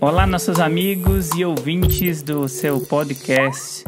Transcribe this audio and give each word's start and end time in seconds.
Olá, 0.00 0.26
nossos 0.26 0.58
amigos 0.58 1.30
e 1.36 1.44
ouvintes 1.44 2.20
do 2.20 2.48
seu 2.48 2.80
podcast 2.80 3.84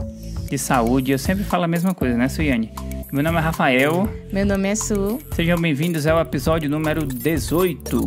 de 0.49 0.57
saúde. 0.57 1.11
Eu 1.11 1.19
sempre 1.19 1.43
falo 1.43 1.65
a 1.65 1.69
mesma 1.69 1.93
coisa, 1.95 2.17
né, 2.17 2.29
Suiane? 2.29 2.71
Meu 3.13 3.25
nome 3.25 3.39
é 3.39 3.41
Rafael. 3.41 4.09
Meu 4.33 4.47
nome 4.47 4.69
é 4.69 4.77
Su. 4.77 5.19
Sejam 5.35 5.61
bem-vindos 5.61 6.07
ao 6.07 6.21
episódio 6.21 6.71
número 6.71 7.05
18 7.05 8.01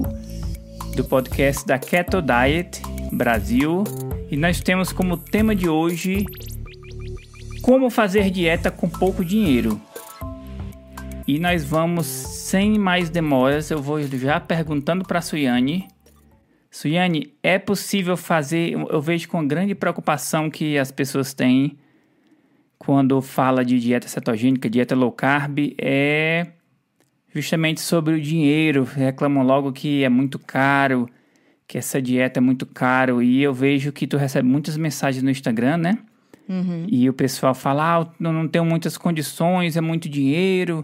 do 0.95 1.03
podcast 1.03 1.67
da 1.67 1.77
Keto 1.77 2.21
Diet 2.21 2.81
Brasil. 3.11 3.83
E 4.31 4.37
nós 4.37 4.61
temos 4.61 4.93
como 4.93 5.17
tema 5.17 5.53
de 5.53 5.67
hoje 5.67 6.25
como 7.61 7.89
fazer 7.89 8.29
dieta 8.29 8.71
com 8.71 8.87
pouco 8.87 9.25
dinheiro. 9.25 9.81
E 11.27 11.39
nós 11.39 11.63
vamos, 11.63 12.05
sem 12.05 12.77
mais 12.77 13.09
demoras, 13.09 13.71
eu 13.71 13.81
vou 13.81 14.01
já 14.01 14.39
perguntando 14.39 15.05
para 15.05 15.19
a 15.19 15.21
Suiane 15.21 15.87
Suiane, 16.73 17.31
é 17.43 17.59
possível 17.59 18.17
fazer. 18.17 18.71
Eu 18.71 18.99
vejo 18.99 19.29
com 19.29 19.47
grande 19.47 19.75
preocupação 19.75 20.49
que 20.49 20.75
as 20.75 20.91
pessoas 20.91 21.31
têm 21.31 21.77
quando 22.79 23.21
fala 23.21 23.63
de 23.63 23.79
dieta 23.79 24.07
cetogênica, 24.07 24.67
dieta 24.67 24.95
low 24.95 25.11
carb, 25.11 25.59
é 25.77 26.47
justamente 27.31 27.79
sobre 27.79 28.15
o 28.15 28.19
dinheiro. 28.19 28.83
Reclamam 28.83 29.45
logo 29.45 29.71
que 29.71 30.03
é 30.03 30.09
muito 30.09 30.39
caro, 30.39 31.07
que 31.67 31.77
essa 31.77 32.01
dieta 32.01 32.39
é 32.39 32.41
muito 32.41 32.65
caro. 32.65 33.21
E 33.21 33.43
eu 33.43 33.53
vejo 33.53 33.91
que 33.91 34.07
tu 34.07 34.17
recebe 34.17 34.49
muitas 34.49 34.75
mensagens 34.75 35.21
no 35.21 35.29
Instagram, 35.29 35.77
né? 35.77 35.99
Uhum. 36.49 36.87
E 36.89 37.07
o 37.07 37.13
pessoal 37.13 37.53
fala: 37.53 37.99
ah, 37.99 38.11
eu 38.19 38.33
não 38.33 38.47
tenho 38.47 38.65
muitas 38.65 38.97
condições, 38.97 39.77
é 39.77 39.81
muito 39.81 40.09
dinheiro 40.09 40.83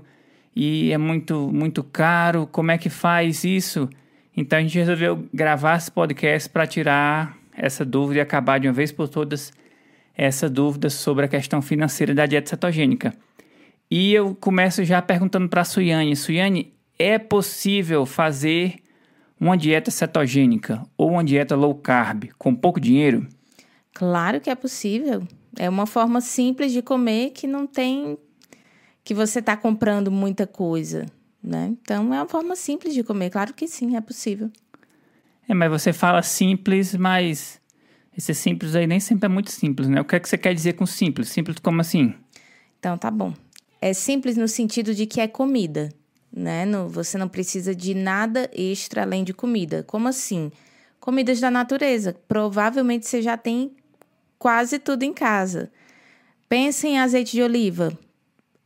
e 0.61 0.91
é 0.91 0.97
muito, 0.97 1.49
muito 1.53 1.81
caro. 1.81 2.45
Como 2.45 2.69
é 2.69 2.77
que 2.77 2.89
faz 2.89 3.45
isso? 3.45 3.89
Então 4.35 4.59
a 4.59 4.61
gente 4.61 4.77
resolveu 4.77 5.25
gravar 5.33 5.77
esse 5.77 5.89
podcast 5.89 6.49
para 6.49 6.67
tirar 6.67 7.38
essa 7.55 7.85
dúvida 7.85 8.19
e 8.19 8.21
acabar 8.21 8.59
de 8.59 8.67
uma 8.67 8.73
vez 8.73 8.91
por 8.91 9.07
todas 9.07 9.53
essa 10.17 10.49
dúvida 10.49 10.89
sobre 10.89 11.23
a 11.23 11.29
questão 11.29 11.61
financeira 11.61 12.13
da 12.13 12.25
dieta 12.25 12.49
cetogênica. 12.49 13.13
E 13.89 14.13
eu 14.13 14.35
começo 14.35 14.83
já 14.83 15.01
perguntando 15.01 15.47
para 15.47 15.61
a 15.61 15.63
Suiane: 15.63 16.13
Suiane, 16.13 16.73
é 16.97 17.17
possível 17.17 18.05
fazer 18.05 18.79
uma 19.39 19.55
dieta 19.55 19.89
cetogênica 19.89 20.83
ou 20.97 21.11
uma 21.11 21.23
dieta 21.23 21.55
low 21.55 21.73
carb 21.73 22.31
com 22.38 22.53
pouco 22.53 22.81
dinheiro? 22.81 23.25
Claro 23.94 24.41
que 24.41 24.49
é 24.49 24.55
possível. 24.55 25.23
É 25.57 25.69
uma 25.69 25.85
forma 25.85 26.19
simples 26.19 26.73
de 26.73 26.81
comer 26.81 27.29
que 27.29 27.47
não 27.47 27.66
tem 27.66 28.17
que 29.09 29.13
você 29.15 29.39
está 29.39 29.57
comprando 29.57 30.11
muita 30.11 30.47
coisa 30.47 31.05
né? 31.41 31.75
Então 31.81 32.13
é 32.13 32.21
uma 32.21 32.27
forma 32.27 32.55
simples 32.55 32.93
de 32.93 33.03
comer, 33.03 33.29
claro 33.29 33.53
que 33.53 33.67
sim, 33.67 33.95
é 33.95 34.01
possível. 34.01 34.51
É, 35.47 35.53
mas 35.53 35.69
você 35.69 35.91
fala 35.91 36.21
simples, 36.21 36.95
mas 36.95 37.59
esse 38.16 38.33
simples 38.33 38.75
aí 38.75 38.85
nem 38.85 38.99
sempre 38.99 39.25
é 39.25 39.29
muito 39.29 39.51
simples, 39.51 39.88
né? 39.88 40.01
O 40.01 40.05
que 40.05 40.16
é 40.16 40.19
que 40.19 40.29
você 40.29 40.38
quer 40.38 40.53
dizer 40.53 40.73
com 40.73 40.85
simples? 40.85 41.29
Simples 41.29 41.57
como 41.59 41.81
assim? 41.81 42.13
Então 42.79 42.97
tá 42.97 43.09
bom. 43.09 43.33
É 43.81 43.93
simples 43.93 44.38
no 44.38 44.47
sentido 44.47 44.93
de 44.93 45.05
que 45.05 45.21
é 45.21 45.27
comida, 45.27 45.89
né? 46.31 46.66
No, 46.66 46.89
você 46.89 47.17
não 47.17 47.29
precisa 47.29 47.73
de 47.73 47.94
nada 47.94 48.49
extra 48.53 49.03
além 49.03 49.23
de 49.23 49.33
comida. 49.33 49.83
Como 49.83 50.07
assim? 50.07 50.51
Comidas 50.99 51.39
da 51.39 51.49
natureza. 51.49 52.16
Provavelmente 52.27 53.07
você 53.07 53.21
já 53.21 53.38
tem 53.38 53.71
quase 54.38 54.77
tudo 54.77 55.03
em 55.03 55.13
casa. 55.13 55.71
Pense 56.47 56.88
em 56.88 56.99
azeite 56.99 57.31
de 57.31 57.41
oliva. 57.41 57.97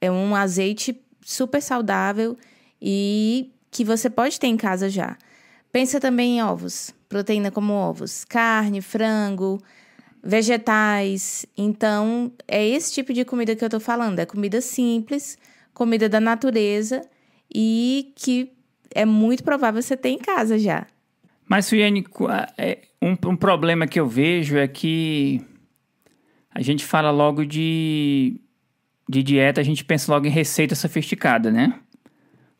É 0.04 0.12
um 0.12 0.36
azeite 0.36 1.02
super 1.22 1.62
saudável 1.62 2.38
e 2.82 3.54
que 3.72 3.86
você 3.86 4.10
pode 4.10 4.38
ter 4.38 4.48
em 4.48 4.58
casa 4.58 4.90
já. 4.90 5.18
Pensa 5.72 5.98
também 5.98 6.40
em 6.40 6.44
ovos, 6.44 6.94
proteína 7.08 7.50
como 7.50 7.72
ovos, 7.72 8.26
carne, 8.26 8.82
frango, 8.82 9.62
vegetais. 10.22 11.46
Então, 11.58 12.34
é 12.46 12.68
esse 12.68 12.94
tipo 12.94 13.14
de 13.14 13.24
comida 13.24 13.56
que 13.56 13.64
eu 13.64 13.70
tô 13.70 13.80
falando, 13.80 14.20
é 14.20 14.26
comida 14.26 14.60
simples, 14.60 15.38
comida 15.74 16.10
da 16.10 16.20
natureza 16.20 17.02
e 17.56 18.12
que 18.18 18.52
é 18.94 19.06
muito 19.06 19.42
provável 19.42 19.82
você 19.82 19.96
ter 19.96 20.10
em 20.10 20.18
casa 20.20 20.60
já. 20.60 20.86
Mas, 21.48 21.66
Suiane, 21.68 22.06
é, 22.58 22.80
um, 23.02 23.16
um 23.30 23.38
problema 23.38 23.88
que 23.88 24.02
eu 24.02 24.08
vejo 24.08 24.58
é 24.58 24.68
que 24.68 25.42
a 26.52 26.62
gente 26.62 26.84
fala 26.84 27.10
logo 27.10 27.46
de, 27.46 28.40
de 29.14 29.24
dieta, 29.24 29.62
a 29.62 29.64
gente 29.64 29.86
pensa 29.86 30.12
logo 30.12 30.26
em 30.26 30.30
receita 30.30 30.76
sofisticada, 30.76 31.52
né? 31.52 31.74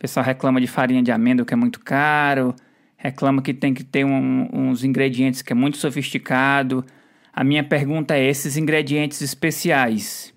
pessoal 0.04 0.26
reclama 0.26 0.60
de 0.60 0.68
farinha 0.68 1.02
de 1.02 1.14
amêndoa 1.14 1.46
que 1.46 1.54
é 1.54 1.56
muito 1.56 1.80
caro, 1.80 2.54
reclama 2.98 3.42
que 3.42 3.54
tem 3.54 3.74
que 3.74 3.86
ter 3.86 4.04
um, 4.04 4.50
uns 4.52 4.84
ingredientes 4.84 5.42
que 5.42 5.54
é 5.54 5.56
muito 5.56 5.78
sofisticado. 5.78 6.86
A 7.32 7.42
minha 7.42 7.64
pergunta 7.64 8.14
é: 8.14 8.28
esses 8.28 8.58
ingredientes 8.58 9.22
especiais, 9.22 10.34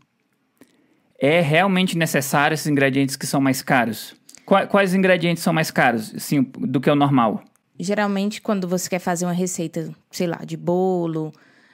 é 1.19 1.41
realmente 1.41 1.99
necessário 1.99 2.55
esses 2.55 2.69
ingredientes 2.69 3.17
que 3.17 3.27
são 3.27 3.41
mais 3.41 3.61
caros? 3.61 4.15
Quais, 4.45 4.95
ingredientes 4.95 5.43
são 5.43 5.53
mais 5.53 5.73
caros, 5.73 6.15
assim, 6.15 6.43
do 6.61 6.81
que 6.81 6.89
o 6.89 6.95
normal? 6.95 7.43
Geralmente, 7.77 8.41
quando 8.41 8.69
você 8.69 8.89
quer 8.89 9.01
fazer 9.01 9.27
uma 9.27 9.33
receita, 9.33 9.93
sei 10.13 10.29
lá, 10.29 10.45
de 10.47 10.57
bolo, 10.57 11.33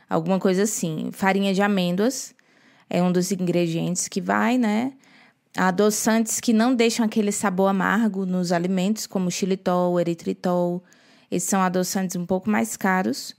alguma 0.08 0.38
coisa 0.40 0.62
assim, 0.62 1.10
farinha 1.12 1.52
de 1.52 1.60
amêndoas 1.60 2.34
é 2.92 3.02
um 3.02 3.10
dos 3.10 3.32
ingredientes 3.32 4.06
que 4.06 4.20
vai, 4.20 4.58
né? 4.58 4.92
adoçantes 5.56 6.40
que 6.40 6.52
não 6.52 6.74
deixam 6.74 7.04
aquele 7.04 7.32
sabor 7.32 7.68
amargo 7.68 8.24
nos 8.24 8.52
alimentos, 8.52 9.06
como 9.06 9.30
xilitol, 9.30 9.98
eritritol. 9.98 10.82
Esses 11.30 11.48
são 11.48 11.60
adoçantes 11.60 12.16
um 12.16 12.26
pouco 12.26 12.48
mais 12.50 12.76
caros. 12.76 13.34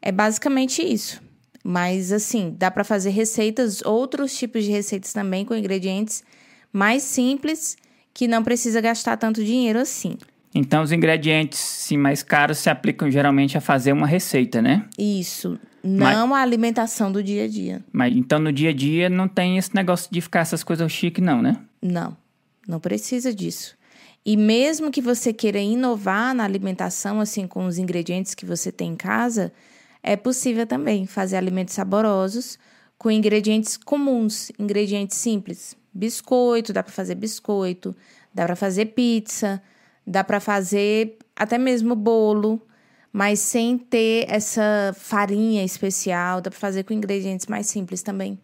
É 0.00 0.10
basicamente 0.12 0.82
isso. 0.82 1.22
Mas 1.64 2.12
assim, 2.12 2.54
dá 2.56 2.70
para 2.70 2.84
fazer 2.84 3.10
receitas, 3.10 3.82
outros 3.82 4.36
tipos 4.36 4.64
de 4.64 4.70
receitas 4.70 5.12
também 5.12 5.44
com 5.44 5.54
ingredientes 5.54 6.22
mais 6.72 7.02
simples 7.02 7.76
que 8.14 8.28
não 8.28 8.44
precisa 8.44 8.80
gastar 8.80 9.16
tanto 9.16 9.44
dinheiro 9.44 9.78
assim. 9.78 10.16
Então, 10.56 10.82
os 10.82 10.90
ingredientes 10.90 11.58
sim, 11.58 11.98
mais 11.98 12.22
caros 12.22 12.58
se 12.58 12.70
aplicam 12.70 13.10
geralmente 13.10 13.58
a 13.58 13.60
fazer 13.60 13.92
uma 13.92 14.06
receita, 14.06 14.62
né? 14.62 14.86
Isso. 14.98 15.58
Não 15.84 16.28
mas, 16.28 16.38
a 16.38 16.42
alimentação 16.42 17.12
do 17.12 17.22
dia 17.22 17.44
a 17.44 17.48
dia. 17.48 17.84
Mas 17.92 18.16
então 18.16 18.38
no 18.38 18.50
dia 18.50 18.70
a 18.70 18.72
dia 18.72 19.10
não 19.10 19.28
tem 19.28 19.58
esse 19.58 19.74
negócio 19.74 20.10
de 20.10 20.20
ficar 20.20 20.40
essas 20.40 20.64
coisas 20.64 20.90
chique, 20.90 21.20
não, 21.20 21.42
né? 21.42 21.56
Não. 21.80 22.16
Não 22.66 22.80
precisa 22.80 23.34
disso. 23.34 23.76
E 24.24 24.36
mesmo 24.36 24.90
que 24.90 25.00
você 25.00 25.32
queira 25.32 25.60
inovar 25.60 26.34
na 26.34 26.42
alimentação, 26.42 27.20
assim, 27.20 27.46
com 27.46 27.66
os 27.66 27.78
ingredientes 27.78 28.34
que 28.34 28.46
você 28.46 28.72
tem 28.72 28.92
em 28.92 28.96
casa, 28.96 29.52
é 30.02 30.16
possível 30.16 30.66
também 30.66 31.06
fazer 31.06 31.36
alimentos 31.36 31.74
saborosos 31.74 32.58
com 32.98 33.10
ingredientes 33.10 33.76
comuns, 33.76 34.50
ingredientes 34.58 35.18
simples. 35.18 35.76
Biscoito, 35.92 36.72
dá 36.72 36.82
para 36.82 36.92
fazer 36.92 37.14
biscoito, 37.14 37.94
dá 38.34 38.46
para 38.46 38.56
fazer 38.56 38.86
pizza, 38.86 39.62
dá 40.06 40.22
para 40.22 40.40
fazer 40.40 41.18
até 41.34 41.58
mesmo 41.58 41.94
bolo 41.94 42.62
mas 43.16 43.38
sem 43.38 43.78
ter 43.78 44.26
essa 44.28 44.94
farinha 44.94 45.64
especial, 45.64 46.42
dá 46.42 46.50
para 46.50 46.60
fazer 46.60 46.84
com 46.84 46.92
ingredientes 46.92 47.46
mais 47.46 47.66
simples 47.66 48.02
também. 48.02 48.38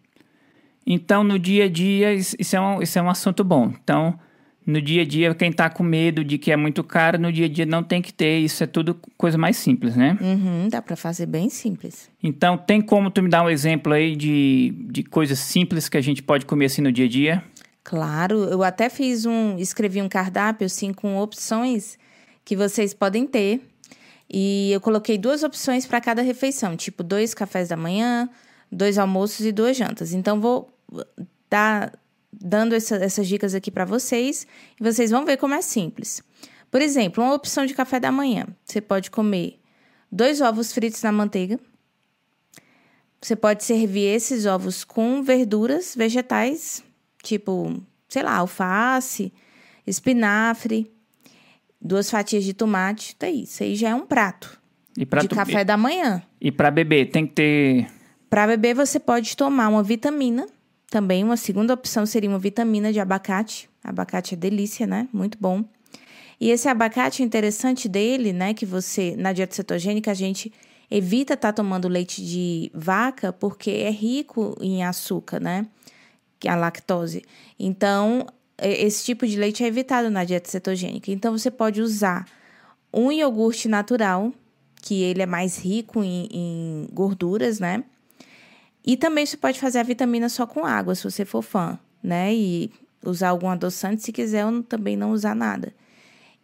Então, 0.83 1.23
no 1.23 1.37
dia 1.37 1.65
a 1.65 1.69
dia, 1.69 2.11
isso 2.11 2.55
é 2.55 2.59
um, 2.59 2.81
isso 2.81 2.97
é 2.97 3.01
um 3.03 3.07
assunto 3.07 3.43
bom. 3.43 3.71
Então, 3.83 4.17
no 4.65 4.81
dia 4.81 5.03
a 5.03 5.05
dia, 5.05 5.35
quem 5.35 5.51
está 5.51 5.69
com 5.69 5.83
medo 5.83 6.23
de 6.23 6.39
que 6.39 6.51
é 6.51 6.57
muito 6.57 6.83
caro, 6.83 7.19
no 7.19 7.31
dia 7.31 7.45
a 7.45 7.49
dia 7.49 7.67
não 7.67 7.83
tem 7.83 8.01
que 8.01 8.11
ter. 8.11 8.39
Isso 8.39 8.63
é 8.63 8.67
tudo 8.67 8.99
coisa 9.15 9.37
mais 9.37 9.57
simples, 9.57 9.95
né? 9.95 10.17
Uhum, 10.19 10.67
dá 10.69 10.81
para 10.81 10.95
fazer 10.95 11.27
bem 11.27 11.51
simples. 11.51 12.09
Então, 12.23 12.57
tem 12.57 12.81
como 12.81 13.11
tu 13.11 13.21
me 13.21 13.29
dar 13.29 13.43
um 13.43 13.49
exemplo 13.51 13.93
aí 13.93 14.15
de, 14.15 14.73
de 14.89 15.03
coisas 15.03 15.37
simples 15.37 15.87
que 15.87 15.97
a 15.97 16.01
gente 16.01 16.23
pode 16.23 16.47
comer 16.47 16.65
assim 16.65 16.81
no 16.81 16.91
dia 16.91 17.05
a 17.05 17.09
dia? 17.09 17.43
Claro, 17.83 18.45
eu 18.45 18.63
até 18.63 18.89
fiz 18.89 19.25
um, 19.25 19.57
escrevi 19.57 20.01
um 20.01 20.07
cardápio 20.07 20.65
assim 20.65 20.93
com 20.93 21.17
opções 21.17 21.97
que 22.45 22.55
vocês 22.55 22.93
podem 22.93 23.27
ter 23.27 23.61
e 24.29 24.71
eu 24.71 24.79
coloquei 24.79 25.17
duas 25.17 25.43
opções 25.43 25.85
para 25.85 25.99
cada 25.99 26.21
refeição, 26.21 26.77
tipo 26.77 27.03
dois 27.03 27.33
cafés 27.33 27.69
da 27.69 27.77
manhã, 27.77 28.29
dois 28.71 28.97
almoços 28.97 29.45
e 29.45 29.51
duas 29.51 29.75
jantas. 29.75 30.13
Então 30.13 30.39
vou 30.39 30.73
dar 31.49 31.93
dando 32.31 32.73
essa, 32.73 32.95
essas 32.95 33.27
dicas 33.27 33.53
aqui 33.53 33.69
para 33.69 33.85
vocês 33.85 34.47
e 34.79 34.83
vocês 34.83 35.11
vão 35.11 35.25
ver 35.25 35.37
como 35.37 35.53
é 35.53 35.61
simples. 35.61 36.23
Por 36.71 36.81
exemplo, 36.81 37.23
uma 37.23 37.35
opção 37.35 37.65
de 37.65 37.73
café 37.73 37.99
da 37.99 38.11
manhã, 38.11 38.47
você 38.65 38.81
pode 38.81 39.11
comer 39.11 39.59
dois 40.11 40.41
ovos 40.41 40.73
fritos 40.73 41.03
na 41.03 41.11
manteiga. 41.11 41.59
Você 43.21 43.35
pode 43.35 43.63
servir 43.63 44.05
esses 44.05 44.45
ovos 44.45 44.83
com 44.83 45.21
verduras, 45.21 45.95
vegetais, 45.95 46.83
tipo, 47.23 47.81
sei 48.07 48.21
lá, 48.21 48.35
alface, 48.35 49.33
espinafre, 49.87 50.91
duas 51.81 52.09
fatias 52.09 52.43
de 52.43 52.53
tomate, 52.53 53.15
tá 53.15 53.25
aí. 53.25 53.43
Isso 53.43 53.63
aí 53.63 53.75
já 53.75 53.89
é 53.89 53.95
um 53.95 54.05
prato 54.05 54.61
de 54.95 55.05
tu... 55.27 55.35
café 55.35 55.63
da 55.63 55.75
manhã. 55.75 56.21
E 56.39 56.51
para 56.51 56.69
beber, 56.69 57.09
tem 57.09 57.25
que 57.25 57.33
ter. 57.33 57.87
Para 58.29 58.45
beber, 58.45 58.75
você 58.75 58.99
pode 58.99 59.35
tomar 59.35 59.69
uma 59.69 59.81
vitamina, 59.81 60.45
também 60.89 61.23
uma 61.23 61.37
segunda 61.37 61.73
opção 61.73 62.05
seria 62.05 62.29
uma 62.29 62.39
vitamina 62.39 62.93
de 62.93 62.99
abacate. 62.99 63.69
Abacate 63.83 64.35
é 64.35 64.37
delícia, 64.37 64.85
né? 64.85 65.07
Muito 65.11 65.37
bom. 65.39 65.65
E 66.39 66.49
esse 66.49 66.67
abacate, 66.67 67.21
o 67.21 67.25
interessante 67.25 67.87
dele, 67.87 68.33
né, 68.33 68.53
que 68.53 68.65
você, 68.65 69.15
na 69.17 69.31
dieta 69.31 69.55
cetogênica, 69.55 70.11
a 70.11 70.13
gente 70.13 70.51
evita 70.89 71.35
estar 71.35 71.49
tá 71.49 71.53
tomando 71.53 71.87
leite 71.87 72.23
de 72.23 72.69
vaca 72.73 73.31
porque 73.31 73.71
é 73.71 73.89
rico 73.89 74.55
em 74.59 74.83
açúcar, 74.83 75.39
né? 75.39 75.65
É 76.47 76.51
a 76.51 76.55
lactose. 76.55 77.23
Então, 77.59 78.27
esse 78.57 79.03
tipo 79.03 79.25
de 79.25 79.37
leite 79.37 79.63
é 79.63 79.67
evitado 79.67 80.09
na 80.09 80.23
dieta 80.23 80.49
cetogênica. 80.49 81.11
Então, 81.11 81.37
você 81.37 81.49
pode 81.49 81.81
usar 81.81 82.25
um 82.93 83.11
iogurte 83.11 83.67
natural, 83.67 84.31
que 84.81 85.01
ele 85.01 85.21
é 85.21 85.25
mais 85.25 85.57
rico 85.57 86.03
em, 86.03 86.27
em 86.31 86.87
gorduras, 86.91 87.59
né? 87.59 87.83
E 88.85 88.97
também 88.97 89.25
você 89.25 89.37
pode 89.37 89.59
fazer 89.59 89.79
a 89.79 89.83
vitamina 89.83 90.27
só 90.27 90.45
com 90.45 90.65
água, 90.65 90.93
se 90.93 91.03
você 91.03 91.23
for 91.23 91.41
fã, 91.41 91.79
né? 92.01 92.33
E 92.33 92.71
usar 93.03 93.29
algum 93.29 93.49
adoçante, 93.49 94.03
se 94.03 94.11
quiser, 94.11 94.45
ou 94.45 94.61
também 94.61 94.95
não 94.95 95.11
usar 95.11 95.35
nada. 95.35 95.73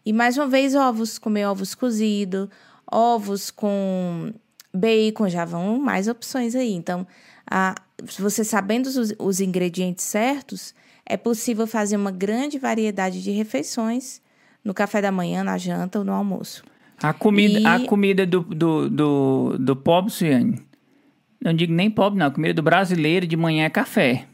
E 0.06 0.14
mais 0.14 0.38
uma 0.38 0.48
vez, 0.48 0.74
ovos, 0.74 1.20
comer 1.20 1.46
ovos 1.46 1.76
cozidos, 1.76 2.50
ovos 2.90 3.52
com 3.52 4.34
bacon, 4.74 5.28
já 5.30 5.46
vão 5.46 5.78
mais 5.78 6.08
opções 6.08 6.56
aí. 6.56 6.74
Então, 6.74 7.06
a, 7.50 7.76
você 8.20 8.44
sabendo 8.44 8.88
os, 8.88 9.14
os 9.18 9.40
ingredientes 9.40 10.06
certos, 10.06 10.74
é 11.06 11.18
possível 11.18 11.66
fazer 11.66 11.98
uma 11.98 12.12
grande 12.12 12.60
variedade 12.60 13.24
de 13.24 13.32
refeições 13.32 14.22
no 14.64 14.74
café 14.74 15.02
da 15.02 15.12
manhã, 15.12 15.44
na 15.44 15.58
janta 15.58 16.00
ou 16.00 16.06
no 16.06 16.12
almoço. 16.12 16.64
A 17.02 17.14
comida, 17.14 17.60
e... 17.60 17.66
a 17.66 17.86
comida 17.86 18.26
do, 18.26 18.42
do, 18.42 18.90
do, 18.90 19.58
do 19.58 19.76
pobre, 19.76 20.12
Suiane, 20.12 20.62
não 21.42 21.54
digo 21.54 21.74
nem 21.74 21.90
pobre, 21.90 22.20
não. 22.20 22.28
A 22.28 22.32
comida 22.32 22.54
do 22.54 22.62
brasileiro 22.62 23.26
de 23.26 23.38
manhã 23.38 23.66
é 23.66 23.70
café. 23.70 24.28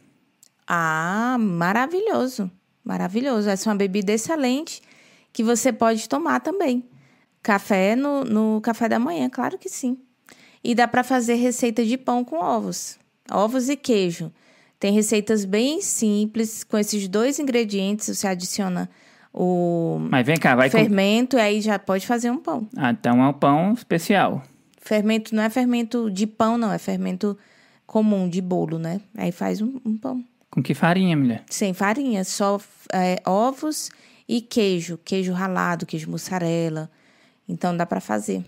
Ah, 0.68 1.38
maravilhoso. 1.40 2.50
Maravilhoso. 2.84 3.50
Essa 3.50 3.70
é 3.70 3.72
uma 3.72 3.78
bebida 3.78 4.12
excelente 4.12 4.82
que 5.32 5.44
você 5.44 5.72
pode 5.72 6.10
tomar 6.10 6.40
também. 6.40 6.84
Café 7.44 7.96
no, 7.96 8.24
no 8.24 8.60
café 8.62 8.90
da 8.90 8.98
manhã, 8.98 9.30
claro 9.30 9.58
que 9.58 9.70
sim. 9.70 10.00
E 10.64 10.74
dá 10.74 10.88
para 10.88 11.04
fazer 11.04 11.36
receita 11.36 11.86
de 11.86 11.96
pão 11.96 12.24
com 12.26 12.38
ovos. 12.38 12.98
Ovos 13.31 13.69
e 13.69 13.75
queijo. 13.75 14.31
Tem 14.80 14.94
receitas 14.94 15.45
bem 15.45 15.81
simples, 15.81 16.63
com 16.63 16.77
esses 16.77 17.07
dois 17.07 17.39
ingredientes, 17.39 18.07
você 18.07 18.27
adiciona 18.27 18.89
o 19.33 19.98
Mas 20.10 20.25
vem 20.25 20.38
cá, 20.38 20.56
vai 20.56 20.69
fermento 20.69 21.36
com... 21.36 21.42
e 21.42 21.45
aí 21.45 21.62
já 21.62 21.77
pode 21.77 22.07
fazer 22.07 22.30
um 22.30 22.38
pão. 22.38 22.68
Ah, 22.75 22.92
então 22.92 23.22
é 23.22 23.27
um 23.27 23.33
pão 23.33 23.74
especial. 23.74 24.42
Fermento 24.80 25.36
não 25.36 25.44
é 25.44 25.50
fermento 25.50 26.10
de 26.10 26.25
pão, 26.27 26.57
não, 26.57 26.72
é 26.72 26.77
fermento 26.77 27.38
comum, 27.86 28.30
de 28.30 28.42
bolo, 28.42 28.80
né? 28.80 29.01
Aí 29.18 29.31
faz 29.31 29.62
um, 29.62 29.80
um 29.83 29.98
pão. 29.98 30.24
Com 30.50 30.63
que 30.63 30.74
farinha, 30.74 31.18
mulher? 31.18 31.44
Sem 31.50 31.74
farinha, 31.74 32.24
só 32.24 32.62
é, 32.94 33.21
ovos 33.25 33.89
e 34.28 34.39
queijo. 34.39 34.98
Queijo 35.04 35.33
ralado, 35.33 35.86
queijo 35.86 36.10
mussarela. 36.10 36.89
Então 37.48 37.75
dá 37.75 37.86
para 37.86 38.00
fazer. 38.00 38.44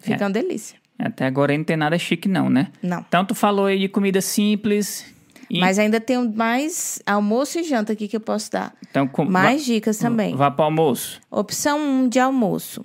Fica 0.00 0.24
é. 0.24 0.26
uma 0.26 0.32
delícia. 0.32 0.81
Até 1.04 1.26
agora 1.26 1.56
não 1.56 1.64
tem 1.64 1.76
nada 1.76 1.98
chique, 1.98 2.28
não, 2.28 2.48
né? 2.48 2.68
Não. 2.80 3.04
Então 3.06 3.24
tu 3.24 3.34
falou 3.34 3.66
aí 3.66 3.78
de 3.78 3.88
comida 3.88 4.20
simples. 4.20 5.04
E... 5.50 5.58
Mas 5.58 5.78
ainda 5.78 6.00
tem 6.00 6.32
mais 6.32 7.02
almoço 7.04 7.58
e 7.58 7.64
janta 7.64 7.92
aqui 7.92 8.06
que 8.06 8.16
eu 8.16 8.20
posso 8.20 8.52
dar. 8.52 8.72
Então, 8.88 9.08
com... 9.08 9.24
Mais 9.24 9.64
dicas 9.64 9.98
também. 9.98 10.36
Vá 10.36 10.50
para 10.50 10.64
almoço. 10.64 11.20
Opção 11.28 11.78
1 12.04 12.08
de 12.08 12.20
almoço: 12.20 12.84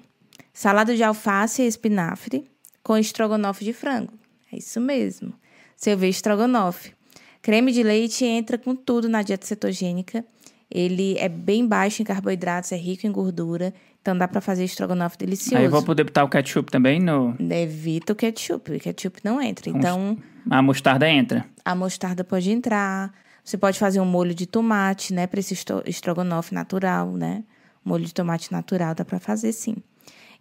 salada 0.52 0.96
de 0.96 1.04
alface 1.04 1.62
e 1.62 1.68
espinafre 1.68 2.50
com 2.84 2.98
estrogonofe 2.98 3.64
de 3.64 3.72
frango. 3.72 4.14
É 4.52 4.58
isso 4.58 4.82
mesmo. 4.82 5.34
Cerveja 5.76 6.18
estrogonofe. 6.18 6.94
Creme 7.42 7.72
de 7.72 7.84
leite 7.84 8.26
entra 8.26 8.58
com 8.58 8.76
tudo 8.76 9.08
na 9.08 9.22
dieta 9.22 9.46
cetogênica. 9.46 10.26
Ele 10.70 11.18
é 11.18 11.30
bem 11.30 11.66
baixo 11.66 12.02
em 12.02 12.06
carboidratos, 12.06 12.72
é 12.72 12.76
rico 12.76 13.08
em 13.08 13.12
gordura. 13.12 13.74
Então 14.02 14.18
dá 14.18 14.28
para 14.28 14.42
fazer 14.42 14.64
estrogonofe 14.64 15.18
delicioso. 15.18 15.58
Aí 15.58 15.66
eu 15.66 15.72
vou 15.72 15.84
poder 15.84 16.04
botar 16.04 16.24
o 16.24 16.30
ketchup 16.30 16.72
também 16.72 17.00
no. 17.00 17.36
Evita 17.40 18.14
o 18.14 18.16
ketchup. 18.16 18.72
O 18.72 18.80
ketchup 18.80 19.20
não 19.24 19.42
entra. 19.42 19.70
Então. 19.70 20.18
A 20.50 20.62
mostarda 20.62 21.10
entra. 21.10 21.46
A 21.64 21.76
mostarda 21.76 22.24
pode 22.24 22.50
entrar. 22.52 23.14
Você 23.44 23.58
pode 23.58 23.80
fazer 23.80 24.00
um 24.00 24.06
molho 24.06 24.34
de 24.34 24.46
tomate, 24.46 25.14
né? 25.14 25.28
Para 25.28 25.40
esse 25.40 25.54
estrogonofe 25.86 26.54
natural, 26.54 27.12
né? 27.14 27.44
Molho 27.84 28.06
de 28.06 28.14
tomate 28.14 28.52
natural 28.52 28.94
dá 28.94 29.06
para 29.06 29.20
fazer 29.20 29.54
sim. 29.54 29.76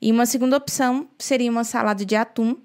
E 0.00 0.12
uma 0.12 0.26
segunda 0.26 0.56
opção 0.56 1.08
seria 1.18 1.50
uma 1.50 1.64
salada 1.64 2.04
de 2.04 2.16
atum 2.16 2.56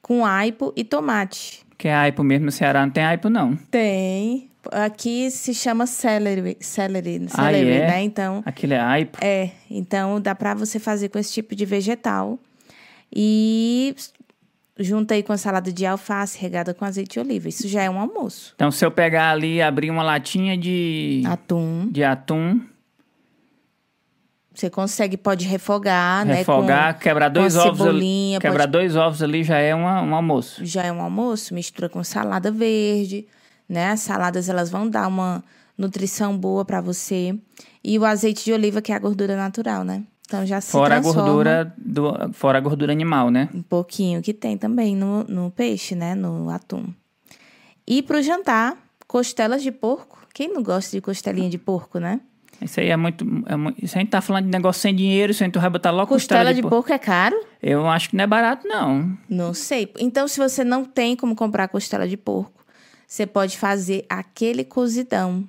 com 0.00 0.26
aipo 0.26 0.72
e 0.76 0.84
tomate. 0.84 1.64
Que 1.78 1.88
é 1.88 1.94
aipo 1.94 2.22
mesmo 2.22 2.46
no 2.46 2.52
Ceará, 2.52 2.84
não 2.84 2.92
tem 2.92 3.04
aipo 3.04 3.28
não. 3.28 3.56
Tem. 3.70 4.51
Aqui 4.70 5.30
se 5.30 5.52
chama 5.54 5.86
celery, 5.86 6.56
celery, 6.60 7.26
ah, 7.32 7.36
celery 7.36 7.70
ah, 7.70 7.74
é? 7.74 7.86
né? 7.88 8.02
Então, 8.02 8.42
Aquilo 8.46 8.74
é 8.74 8.80
aipo? 8.80 9.18
É, 9.20 9.50
então 9.70 10.20
dá 10.20 10.34
para 10.34 10.54
você 10.54 10.78
fazer 10.78 11.08
com 11.08 11.18
esse 11.18 11.32
tipo 11.32 11.56
de 11.56 11.64
vegetal. 11.64 12.38
E 13.14 13.94
junta 14.78 15.14
aí 15.14 15.22
com 15.22 15.32
a 15.32 15.36
salada 15.36 15.72
de 15.72 15.84
alface 15.84 16.38
regada 16.38 16.72
com 16.72 16.84
azeite 16.84 17.14
de 17.14 17.20
oliva. 17.20 17.48
Isso 17.48 17.68
já 17.68 17.82
é 17.82 17.90
um 17.90 17.98
almoço. 17.98 18.52
Então, 18.54 18.70
se 18.70 18.84
eu 18.84 18.90
pegar 18.90 19.30
ali 19.30 19.56
e 19.56 19.62
abrir 19.62 19.90
uma 19.90 20.02
latinha 20.02 20.56
de 20.56 21.22
atum, 21.26 21.88
de 21.90 22.04
atum 22.04 22.60
você 24.54 24.68
consegue, 24.68 25.16
pode 25.16 25.46
refogar, 25.46 26.26
né? 26.26 26.34
Refogar, 26.36 26.98
quebrar 26.98 27.28
dois 27.30 27.56
ovos 27.56 27.86
ali. 27.86 28.36
Quebrar 28.38 28.64
pode... 28.64 28.72
dois 28.72 28.96
ovos 28.96 29.22
ali 29.22 29.42
já 29.42 29.58
é 29.58 29.74
uma, 29.74 30.02
um 30.02 30.14
almoço. 30.14 30.64
Já 30.64 30.82
é 30.82 30.92
um 30.92 31.00
almoço, 31.00 31.54
mistura 31.54 31.88
com 31.88 32.04
salada 32.04 32.50
verde, 32.50 33.26
né? 33.68 33.90
As 33.90 34.00
saladas 34.00 34.48
elas 34.48 34.70
vão 34.70 34.88
dar 34.88 35.08
uma 35.08 35.42
nutrição 35.76 36.36
boa 36.36 36.64
para 36.64 36.80
você. 36.80 37.38
E 37.82 37.98
o 37.98 38.04
azeite 38.04 38.44
de 38.44 38.52
oliva, 38.52 38.80
que 38.80 38.92
é 38.92 38.94
a 38.94 38.98
gordura 38.98 39.36
natural, 39.36 39.84
né? 39.84 40.04
Então 40.26 40.46
já 40.46 40.60
se 40.60 40.70
fora 40.72 41.00
transforma... 41.00 41.20
a 41.20 41.24
gordura 41.24 41.74
do 41.76 42.32
fora 42.32 42.58
a 42.58 42.60
gordura 42.60 42.92
animal, 42.92 43.30
né? 43.30 43.48
Um 43.52 43.62
pouquinho 43.62 44.22
que 44.22 44.32
tem 44.32 44.56
também 44.56 44.96
no, 44.96 45.24
no 45.24 45.50
peixe, 45.50 45.94
né? 45.94 46.14
No 46.14 46.48
atum. 46.48 46.86
E 47.86 48.02
pro 48.02 48.22
jantar, 48.22 48.78
costelas 49.06 49.62
de 49.62 49.70
porco. 49.70 50.26
Quem 50.32 50.52
não 50.52 50.62
gosta 50.62 50.90
de 50.90 51.00
costelinha 51.00 51.50
de 51.50 51.58
porco, 51.58 51.98
né? 51.98 52.20
Isso 52.62 52.80
aí 52.80 52.88
é 52.88 52.96
muito, 52.96 53.26
é 53.46 53.56
muito. 53.56 53.84
Isso 53.84 53.98
a 53.98 54.00
gente 54.00 54.10
tá 54.10 54.20
falando 54.20 54.44
de 54.44 54.50
negócio 54.50 54.80
sem 54.80 54.94
dinheiro, 54.94 55.32
isso 55.32 55.42
a 55.42 55.46
gente 55.46 55.58
vai 55.58 55.68
botar 55.68 55.90
logo 55.90 56.06
costela, 56.08 56.40
costela 56.40 56.54
de, 56.54 56.62
de 56.62 56.68
porco. 56.68 56.92
é 56.92 56.98
caro? 56.98 57.36
Eu 57.62 57.86
acho 57.88 58.08
que 58.08 58.16
não 58.16 58.24
é 58.24 58.26
barato, 58.26 58.66
não. 58.66 59.18
Não 59.28 59.52
sei. 59.52 59.92
Então, 59.98 60.26
se 60.28 60.38
você 60.38 60.62
não 60.64 60.84
tem 60.84 61.16
como 61.16 61.34
comprar 61.34 61.68
costela 61.68 62.06
de 62.06 62.16
porco, 62.16 62.61
você 63.12 63.26
pode 63.26 63.58
fazer 63.58 64.06
aquele 64.08 64.64
cozidão. 64.64 65.46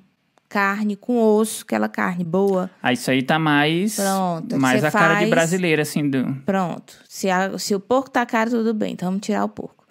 Carne 0.50 0.98
com 0.98 1.17
osso, 1.17 1.63
aquela 1.63 1.88
carne 1.88 2.25
boa. 2.25 2.70
Ah, 2.82 2.91
isso 2.91 3.10
aí 3.10 3.24
tá 3.24 3.39
mais. 3.39 3.96
Pronto. 3.96 4.60
Mais 4.60 4.84
a 4.84 4.91
faz... 4.91 5.05
cara 5.05 5.24
de 5.24 5.29
brasileira, 5.29 5.84
assim. 5.84 6.10
Do... 6.10 6.36
Pronto. 6.46 7.00
Se, 7.08 7.29
a, 7.29 7.58
se 7.58 7.74
o 7.74 7.79
porco 7.79 8.10
tá 8.10 8.25
caro, 8.25 8.50
tudo 8.50 8.74
bem. 8.74 8.91
Então 8.91 9.08
vamos 9.08 9.25
tirar 9.25 9.46
o 9.46 9.48
porco. 9.48 9.86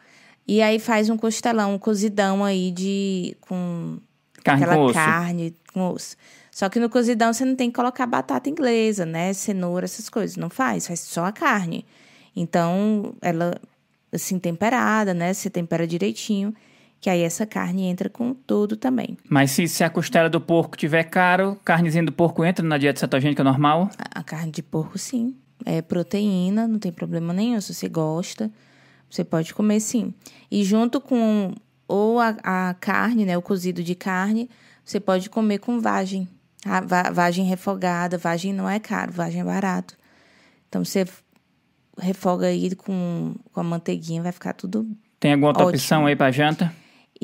E 0.47 0.61
aí 0.61 0.79
faz 0.79 1.09
um 1.09 1.17
costelão, 1.17 1.73
um 1.73 1.79
cozidão 1.79 2.45
aí 2.45 2.71
de. 2.73 3.35
com. 3.41 3.97
Carne 4.45 4.65
aquela 4.65 4.77
com 4.77 4.85
osso. 4.85 4.95
carne 4.95 5.55
com 5.73 5.91
osso. 5.93 6.17
Só 6.51 6.69
que 6.69 6.79
no 6.79 6.91
cozidão 6.91 7.33
você 7.33 7.47
não 7.47 7.57
tem 7.57 7.71
que 7.71 7.77
colocar 7.77 8.05
batata 8.05 8.51
inglesa, 8.51 9.07
né? 9.07 9.33
Cenoura, 9.33 9.87
essas 9.87 10.11
coisas. 10.11 10.37
Não 10.37 10.51
faz, 10.51 10.89
faz 10.89 11.01
só 11.01 11.25
a 11.25 11.33
carne. 11.33 11.87
Então, 12.37 13.15
ela, 13.23 13.59
assim, 14.13 14.39
temperada, 14.39 15.15
né? 15.15 15.33
Você 15.33 15.49
tempera 15.49 15.87
direitinho. 15.87 16.55
Que 17.03 17.11
aí 17.11 17.23
essa 17.23 17.45
carne 17.45 17.83
entra 17.83 18.09
com 18.09 18.33
tudo 18.33 18.77
também. 18.77 19.19
Mas 19.29 19.51
se, 19.51 19.67
se 19.67 19.83
a 19.83 19.91
costela 19.91 20.31
do 20.31 20.41
porco 20.41 20.77
tiver 20.77 21.03
caro, 21.03 21.59
carnezinha 21.65 22.05
do 22.05 22.13
porco 22.13 22.45
entra 22.45 22.65
na 22.65 22.79
dieta 22.79 23.01
cetogênica 23.01 23.43
normal? 23.43 23.91
A, 23.99 24.21
a 24.21 24.23
carne 24.23 24.53
de 24.53 24.63
porco, 24.63 24.97
sim. 24.97 25.35
É 25.67 25.83
proteína, 25.83 26.69
não 26.69 26.79
tem 26.79 26.93
problema 26.93 27.33
nenhum. 27.33 27.61
Se 27.61 27.75
você 27.75 27.89
gosta, 27.89 28.49
você 29.11 29.25
pode 29.25 29.53
comer 29.53 29.81
sim. 29.81 30.15
E 30.49 30.63
junto 30.63 31.01
com 31.01 31.53
ou 31.89 32.21
a, 32.21 32.37
a 32.45 32.75
carne, 32.75 33.25
né? 33.25 33.37
O 33.37 33.43
cozido 33.43 33.83
de 33.83 33.97
carne, 33.97 34.49
você 34.85 35.01
pode 35.01 35.29
comer 35.29 35.59
com 35.59 35.81
vagem. 35.81 36.29
A 36.65 37.11
vagem 37.11 37.45
refogada, 37.47 38.17
vagem 38.17 38.53
não 38.53 38.71
é 38.71 38.79
caro, 38.79 39.11
vagem 39.11 39.41
é 39.41 39.45
barato. 39.45 39.97
Então 40.69 40.85
você 40.85 41.05
refoga 41.99 42.47
aí 42.47 42.77
com, 42.77 43.35
com 43.53 43.59
a 43.61 43.65
manteiguinha, 43.65 44.23
vai 44.23 44.31
ficar 44.31 44.53
tudo. 44.53 44.87
Tem 45.19 45.33
alguma 45.33 45.49
outra 45.49 45.65
ótimo. 45.65 45.77
opção 45.77 46.07
aí 46.07 46.15
para 46.15 46.31
janta? 46.31 46.73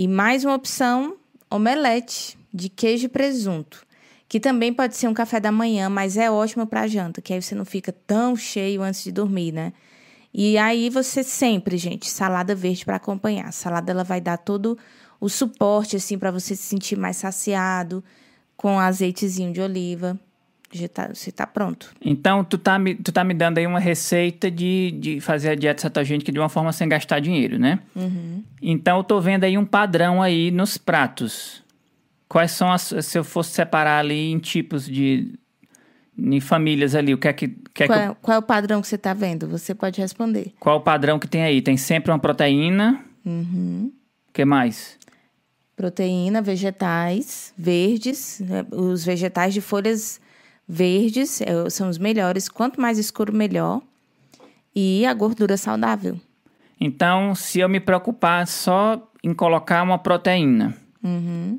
E 0.00 0.06
mais 0.06 0.44
uma 0.44 0.54
opção, 0.54 1.16
omelete 1.50 2.38
de 2.54 2.68
queijo 2.68 3.06
e 3.06 3.08
presunto, 3.08 3.84
que 4.28 4.38
também 4.38 4.72
pode 4.72 4.96
ser 4.96 5.08
um 5.08 5.12
café 5.12 5.40
da 5.40 5.50
manhã, 5.50 5.88
mas 5.88 6.16
é 6.16 6.30
ótimo 6.30 6.68
para 6.68 6.86
janta, 6.86 7.20
que 7.20 7.32
aí 7.32 7.42
você 7.42 7.52
não 7.52 7.64
fica 7.64 7.90
tão 8.06 8.36
cheio 8.36 8.80
antes 8.80 9.02
de 9.02 9.10
dormir, 9.10 9.50
né? 9.50 9.72
E 10.32 10.56
aí 10.56 10.88
você 10.88 11.24
sempre, 11.24 11.76
gente, 11.76 12.08
salada 12.08 12.54
verde 12.54 12.84
para 12.84 12.94
acompanhar. 12.94 13.48
A 13.48 13.50
salada 13.50 13.90
ela 13.90 14.04
vai 14.04 14.20
dar 14.20 14.36
todo 14.36 14.78
o 15.20 15.28
suporte 15.28 15.96
assim 15.96 16.16
para 16.16 16.30
você 16.30 16.54
se 16.54 16.62
sentir 16.62 16.96
mais 16.96 17.16
saciado 17.16 18.04
com 18.56 18.78
azeitezinho 18.78 19.52
de 19.52 19.60
oliva. 19.60 20.16
Já 20.72 20.88
tá, 20.88 21.08
você 21.12 21.32
tá 21.32 21.46
pronto. 21.46 21.94
Então, 22.00 22.44
tu 22.44 22.58
tá, 22.58 22.78
me, 22.78 22.94
tu 22.94 23.10
tá 23.10 23.24
me 23.24 23.32
dando 23.32 23.58
aí 23.58 23.66
uma 23.66 23.78
receita 23.80 24.50
de, 24.50 24.90
de 25.00 25.20
fazer 25.20 25.50
a 25.50 25.54
dieta 25.54 25.80
cetogênica 25.80 26.30
de 26.30 26.38
uma 26.38 26.48
forma 26.48 26.72
sem 26.72 26.88
gastar 26.88 27.20
dinheiro, 27.20 27.58
né? 27.58 27.78
Uhum. 27.96 28.44
Então, 28.60 28.98
eu 28.98 29.04
tô 29.04 29.20
vendo 29.20 29.44
aí 29.44 29.56
um 29.56 29.64
padrão 29.64 30.20
aí 30.22 30.50
nos 30.50 30.76
pratos. 30.76 31.62
Quais 32.28 32.50
são 32.50 32.70
as... 32.70 32.94
Se 33.00 33.18
eu 33.18 33.24
fosse 33.24 33.50
separar 33.52 33.98
ali 34.00 34.30
em 34.30 34.38
tipos 34.38 34.86
de... 34.86 35.32
Em 36.18 36.40
famílias 36.40 36.94
ali, 36.94 37.14
o 37.14 37.18
que 37.18 37.28
é 37.28 37.32
que... 37.32 37.48
que, 37.48 37.84
é 37.84 37.86
Qual, 37.86 37.98
que 37.98 38.04
é, 38.04 38.16
qual 38.20 38.34
é 38.34 38.38
o 38.38 38.42
padrão 38.42 38.82
que 38.82 38.88
você 38.88 38.98
tá 38.98 39.14
vendo? 39.14 39.48
Você 39.48 39.74
pode 39.74 40.00
responder. 40.00 40.52
qual 40.58 40.78
o 40.78 40.80
padrão 40.80 41.18
que 41.18 41.28
tem 41.28 41.42
aí? 41.42 41.62
Tem 41.62 41.76
sempre 41.76 42.10
uma 42.10 42.18
proteína. 42.18 43.02
Uhum. 43.24 43.92
O 44.28 44.32
que 44.32 44.44
mais? 44.44 44.98
Proteína, 45.76 46.42
vegetais 46.42 47.54
verdes. 47.56 48.40
né? 48.40 48.66
Os 48.72 49.04
vegetais 49.04 49.54
de 49.54 49.60
folhas 49.60 50.20
verdes 50.68 51.40
é, 51.40 51.70
são 51.70 51.88
os 51.88 51.98
melhores. 51.98 52.48
Quanto 52.48 52.80
mais 52.80 52.98
escuro, 52.98 53.32
melhor. 53.32 53.80
E 54.74 55.06
a 55.06 55.14
gordura 55.14 55.56
saudável. 55.56 56.20
Então, 56.80 57.34
se 57.34 57.58
eu 57.58 57.68
me 57.68 57.80
preocupar 57.80 58.46
só 58.46 59.02
em 59.24 59.32
colocar 59.34 59.82
uma 59.82 59.98
proteína... 59.98 60.76
Uhum. 61.02 61.58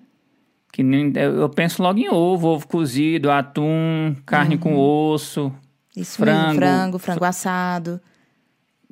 Que 0.71 0.83
nem, 0.83 1.11
eu 1.15 1.49
penso 1.49 1.81
logo 1.81 1.97
em 1.97 2.09
ovo, 2.09 2.47
ovo 2.49 2.67
cozido, 2.67 3.31
atum, 3.31 4.15
carne 4.25 4.57
com 4.57 4.77
osso, 4.77 5.51
Isso 5.95 6.17
Frango. 6.17 6.47
mesmo, 6.49 6.59
frango, 6.59 6.99
frango 6.99 7.25
assado. 7.25 7.99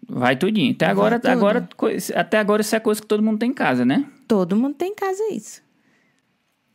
vai 0.09 0.35
tudinho. 0.35 0.73
Até 0.73 0.87
agora, 0.87 1.21
agora, 1.23 1.69
até 2.15 2.39
agora 2.39 2.61
isso 2.61 2.75
é 2.75 2.79
coisa 2.79 2.99
que 2.99 3.07
todo 3.07 3.21
mundo 3.21 3.37
tem 3.37 3.51
em 3.51 3.53
casa, 3.53 3.85
né? 3.85 4.05
Todo 4.27 4.55
mundo 4.55 4.73
tem 4.73 4.91
em 4.91 4.95
casa 4.95 5.21
isso. 5.31 5.61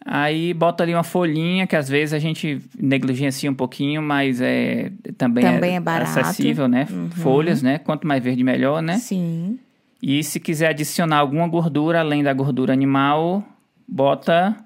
Aí 0.04 0.52
bota 0.52 0.82
ali 0.82 0.92
uma 0.92 1.04
folhinha, 1.04 1.66
que 1.66 1.76
às 1.76 1.88
vezes 1.88 2.12
a 2.12 2.18
gente 2.18 2.60
negligencia 2.78 3.50
um 3.50 3.54
pouquinho, 3.54 4.02
mas 4.02 4.40
é 4.40 4.90
também, 5.16 5.44
Também 5.44 5.76
é. 5.76 5.80
Uhum. 5.80 6.20
acessível, 6.20 6.68
né? 6.68 6.86
Folhas, 7.10 7.62
né? 7.62 7.78
Quanto 7.78 8.06
mais 8.06 8.22
verde, 8.22 8.42
melhor, 8.42 8.82
né? 8.82 8.98
Sim. 8.98 9.58
E 10.02 10.22
se 10.24 10.40
quiser 10.40 10.68
adicionar 10.68 11.18
alguma 11.18 11.46
gordura 11.46 12.00
além 12.00 12.22
da 12.22 12.32
gordura 12.32 12.72
animal, 12.72 13.44
bota 13.86 14.56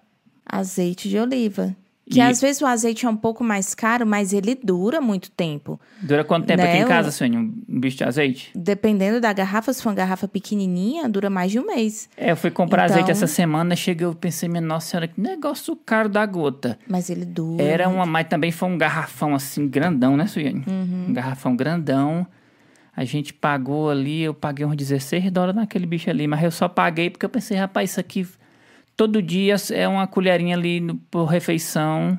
Azeite 0.47 1.09
de 1.09 1.19
oliva. 1.19 1.75
Que 2.08 2.18
E- 2.18 2.22
às 2.22 2.40
vezes 2.40 2.62
o 2.62 2.66
azeite 2.66 3.04
é 3.04 3.08
um 3.08 3.16
pouco 3.16 3.42
mais 3.42 3.75
caro, 3.75 4.06
mas 4.06 4.32
ele 4.32 4.54
dura 4.62 5.00
muito 5.00 5.28
tempo. 5.30 5.80
Dura 6.00 6.22
quanto 6.22 6.46
tempo 6.46 6.62
Né, 6.62 6.68
aqui 6.70 6.78
em 6.82 6.84
o- 6.84 6.88
casa, 6.88 7.10
Sônia? 7.10 7.40
Um 7.40 7.52
bicho 7.80 7.96
de 7.96 8.04
azeite? 8.04 8.52
Dependendo 8.54 9.20
da 9.20 9.32
garrafa, 9.32 9.72
se 9.72 9.82
for 9.82 9.88
uma 9.88 9.94
garrafa 9.96 10.28
pequenininha, 10.28 11.08
dura 11.08 11.28
mais 11.28 11.50
de 11.50 11.58
um 11.58 11.66
mês. 11.66 12.08
É, 12.16 12.30
eu 12.30 12.36
fui 12.36 12.50
comprar 12.52 12.84
Então- 12.84 12.94
azeite 12.94 13.10
essa 13.10 13.26
semana, 13.26 13.75
cheguei, 13.75 14.06
eu 14.06 14.14
pensei, 14.14 14.48
minha 14.48 14.60
nossa 14.60 14.88
senhora, 14.90 15.08
que 15.08 15.20
negócio 15.20 15.75
caro 15.75 16.08
da 16.08 16.25
gota. 16.25 16.78
Mas 16.88 17.10
ele 17.10 17.25
dura. 17.25 17.60
Era 17.62 17.88
uma, 17.88 18.06
mas 18.06 18.28
também 18.28 18.52
foi 18.52 18.68
um 18.68 18.78
garrafão 18.78 19.34
assim, 19.34 19.66
grandão, 19.66 20.16
né, 20.16 20.28
Suiane? 20.28 20.62
Uhum. 20.64 21.06
Um 21.08 21.12
garrafão 21.12 21.56
grandão. 21.56 22.25
A 22.96 23.04
gente 23.04 23.34
pagou 23.34 23.90
ali, 23.90 24.22
eu 24.22 24.32
paguei 24.32 24.64
uns 24.64 24.76
16 24.76 25.28
dólares 25.30 25.56
naquele 25.56 25.84
bicho 25.86 26.08
ali, 26.08 26.26
mas 26.28 26.42
eu 26.42 26.50
só 26.52 26.68
paguei 26.68 27.10
porque 27.10 27.26
eu 27.26 27.30
pensei, 27.30 27.56
rapaz, 27.56 27.90
isso 27.90 28.00
aqui 28.00 28.26
todo 28.96 29.20
dia 29.22 29.56
é 29.72 29.86
uma 29.86 30.06
colherinha 30.06 30.56
ali 30.56 30.80
no- 30.80 30.96
por 31.10 31.24
refeição 31.26 32.18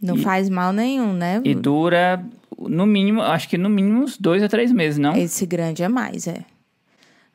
Não 0.00 0.16
faz 0.18 0.48
mal 0.48 0.72
nenhum, 0.72 1.12
né? 1.12 1.40
e 1.44 1.54
dura, 1.54 2.24
no 2.58 2.84
mínimo, 2.86 3.22
acho 3.22 3.48
que 3.48 3.56
no 3.56 3.68
mínimo 3.68 4.02
uns 4.02 4.18
dois 4.18 4.42
a 4.42 4.48
três 4.48 4.72
meses, 4.72 4.98
não? 4.98 5.16
Esse 5.16 5.46
grande 5.46 5.82
é 5.82 5.88
mais, 5.88 6.26
é. 6.26 6.44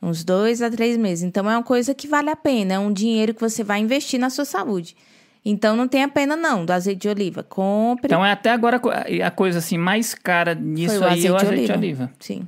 Uns 0.01 0.23
dois 0.23 0.61
a 0.61 0.69
três 0.69 0.95
meses. 0.95 1.23
Então 1.23 1.49
é 1.49 1.57
uma 1.57 1.63
coisa 1.63 1.93
que 1.93 2.07
vale 2.07 2.29
a 2.29 2.35
pena. 2.35 2.75
É 2.75 2.79
um 2.79 2.91
dinheiro 2.93 3.33
que 3.33 3.41
você 3.41 3.65
vai 3.65 3.79
investir 3.81 4.17
na 4.17 4.29
sua 4.29 4.45
saúde. 4.45 4.95
Então 5.43 5.75
não 5.75 5.89
tem 5.89 6.03
a 6.03 6.07
pena, 6.07 6.37
não, 6.37 6.65
do 6.65 6.71
azeite 6.71 7.01
de 7.01 7.09
oliva. 7.09 7.43
Compre. 7.43 8.05
Então 8.07 8.23
é 8.25 8.31
até 8.31 8.49
agora 8.51 8.79
a 9.25 9.31
coisa 9.31 9.59
assim 9.59 9.77
mais 9.77 10.13
cara 10.15 10.55
nisso 10.55 11.03
aí 11.03 11.25
é 11.25 11.31
o 11.31 11.35
azeite 11.35 11.65
de 11.65 11.71
oliva. 11.73 12.11
Sim. 12.19 12.47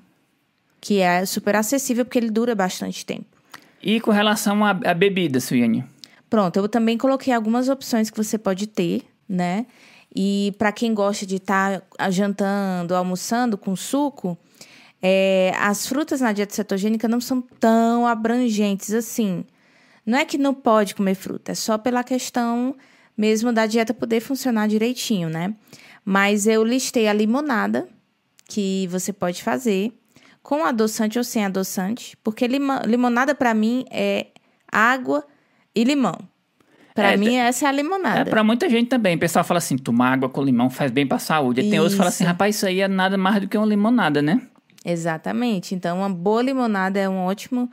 Que 0.80 1.00
é 1.00 1.26
super 1.26 1.56
acessível 1.58 2.06
porque 2.06 2.20
ele 2.20 2.30
dura 2.32 2.56
bastante 2.56 3.06
tempo. 3.06 3.26
E 3.84 4.00
com 4.00 4.12
relação 4.12 4.64
à, 4.64 4.72
à 4.72 4.94
bebida, 4.94 5.40
Suiane? 5.42 5.84
Pronto, 6.32 6.56
eu 6.56 6.70
também 6.70 6.98
coloquei 6.98 7.34
algumas 7.34 7.68
opções 7.68 8.10
que 8.10 8.16
você 8.16 8.38
pode 8.38 8.66
ter, 8.66 9.04
né? 9.28 9.66
E 10.16 10.56
para 10.58 10.72
quem 10.72 10.94
gosta 10.94 11.26
de 11.26 11.36
estar 11.36 11.84
jantando, 12.10 12.96
almoçando 12.96 13.58
com 13.58 13.76
suco, 13.76 14.38
é, 15.02 15.54
as 15.60 15.86
frutas 15.86 16.22
na 16.22 16.32
dieta 16.32 16.54
cetogênica 16.54 17.06
não 17.06 17.20
são 17.20 17.42
tão 17.42 18.08
abrangentes 18.08 18.94
assim. 18.94 19.44
Não 20.06 20.18
é 20.18 20.24
que 20.24 20.38
não 20.38 20.54
pode 20.54 20.96
comer 20.96 21.16
fruta, 21.16 21.52
é 21.52 21.56
só 21.56 21.78
pela 21.78 22.02
questão 22.02 22.78
mesmo 23.18 23.52
da 23.52 23.66
dieta 23.66 23.94
poder 23.94 24.22
funcionar 24.22 24.70
direitinho, 24.70 25.28
né? 25.28 25.54
Mas 26.06 26.48
eu 26.48 26.64
listei 26.64 27.10
a 27.10 27.14
limonada, 27.14 27.90
que 28.48 28.88
você 28.88 29.12
pode 29.12 29.44
fazer, 29.44 29.92
com 30.42 30.64
adoçante 30.64 31.18
ou 31.18 31.26
sem 31.26 31.44
adoçante, 31.44 32.16
porque 32.24 32.48
limonada 32.48 33.36
para 33.36 33.54
mim 33.54 33.84
é 33.92 34.28
água 34.72 35.26
e 35.76 35.84
limão. 35.84 36.18
Para 36.94 37.14
É, 37.14 37.18
mim, 37.18 37.36
essa 37.36 37.66
é 37.66 37.70
a 37.70 37.72
limonada. 37.72 38.20
É 38.22 38.26
pra 38.26 38.44
muita 38.44 38.70
gente 38.70 38.90
também. 38.90 39.16
O 39.16 39.20
pessoal 39.20 39.46
fala 39.46 39.60
assim, 39.60 39.78
tomar 39.78 40.12
água 40.14 40.28
com 40.30 40.44
limão 40.44 40.70
faz 40.70 40.92
bem 40.92 41.08
pra 41.08 41.18
saúde. 41.20 41.62
E 41.62 41.70
tem 41.70 41.80
outros 41.80 41.94
que 41.94 41.98
falam 41.98 42.10
assim, 42.10 42.26
rapaz, 42.26 42.56
isso 42.58 42.66
aí 42.66 42.82
é 42.82 42.88
nada 42.88 43.18
mais 43.18 43.40
do 43.42 43.48
que 43.48 43.58
uma 43.58 43.66
limonada, 43.66 44.22
né? 44.22 44.42
Exatamente. 44.84 45.74
Então, 45.74 46.00
uma 46.00 46.10
boa 46.10 46.42
limonada 46.42 47.00
é 47.00 47.08
um 47.08 47.20
ótimo 47.26 47.72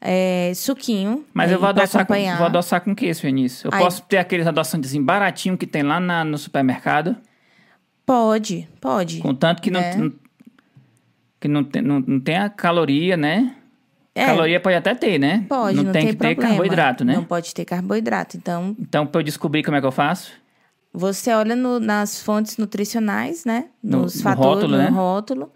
é, 0.00 0.50
suquinho. 0.56 1.24
Mas 1.32 1.52
eu 1.52 1.60
vou 1.60 1.72
pra 1.72 1.82
adoçar, 1.84 2.04
com, 2.06 2.14
vou 2.36 2.46
adoçar 2.46 2.80
com 2.80 2.90
o 2.90 2.96
que, 2.96 3.14
Suenice? 3.14 3.64
Eu 3.64 3.70
posso 3.70 4.02
ter 4.02 4.18
aqueles 4.18 4.46
adoçantes 4.46 4.94
baratinhos 4.96 5.58
que 5.58 5.66
tem 5.66 5.82
lá 5.84 6.00
na- 6.00 6.24
no 6.24 6.36
supermercado, 6.36 7.16
Pode, 8.04 8.68
pode. 8.80 9.20
contanto 9.20 9.60
que 9.62 9.70
não, 9.70 9.80
É. 9.80 9.96
não- 9.96 10.12
que 11.40 11.48
não 11.48 11.64
tem, 11.64 11.82
não, 11.82 12.00
não 12.00 12.20
tem 12.20 12.36
a 12.36 12.48
caloria, 12.48 13.16
né? 13.16 13.54
É, 14.16 14.24
Caloria 14.24 14.58
pode 14.58 14.74
até 14.76 14.94
ter, 14.94 15.18
né? 15.18 15.44
pode, 15.48 15.76
não, 15.76 15.84
não, 15.84 15.92
tem, 15.92 16.06
que 16.06 16.14
ter 16.14 16.34
problema. 16.34 16.48
carboidrato, 16.56 17.04
né? 17.04 17.14
Não 17.16 17.24
pode 17.24 17.54
ter 17.54 17.64
carboidrato. 17.66 18.36
Então, 18.36 18.74
Então, 18.80 19.06
pra 19.06 19.20
eu 19.20 19.22
descobrir 19.22 19.62
como 19.62 19.76
é 19.76 19.80
que 19.80 19.86
eu 19.86 19.92
faço, 19.92 20.32
Você 20.92 21.30
olha 21.34 21.54
no- 21.54 21.78
nas 21.78 22.22
fontes 22.22 22.56
nutricionais, 22.56 23.44
né? 23.44 23.66
No- 23.82 24.02
Nos 24.02 24.14
no 24.16 24.22
fatores, 24.22 24.54
rótulo, 24.62 24.72
no 24.72 24.82
né? 24.82 24.88
rótulo. 24.88 25.52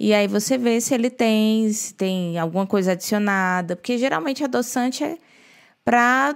E 0.00 0.14
aí 0.14 0.26
você 0.26 0.56
vê 0.56 0.80
se 0.80 0.94
ele 0.94 1.10
tem, 1.10 1.70
se 1.70 1.92
tem 1.94 2.38
alguma 2.38 2.66
coisa 2.66 2.92
adicionada. 2.92 3.76
Porque 3.76 3.98
geralmente 3.98 4.42
adoçante 4.42 5.04
é 5.04 5.18
pra 5.84 6.34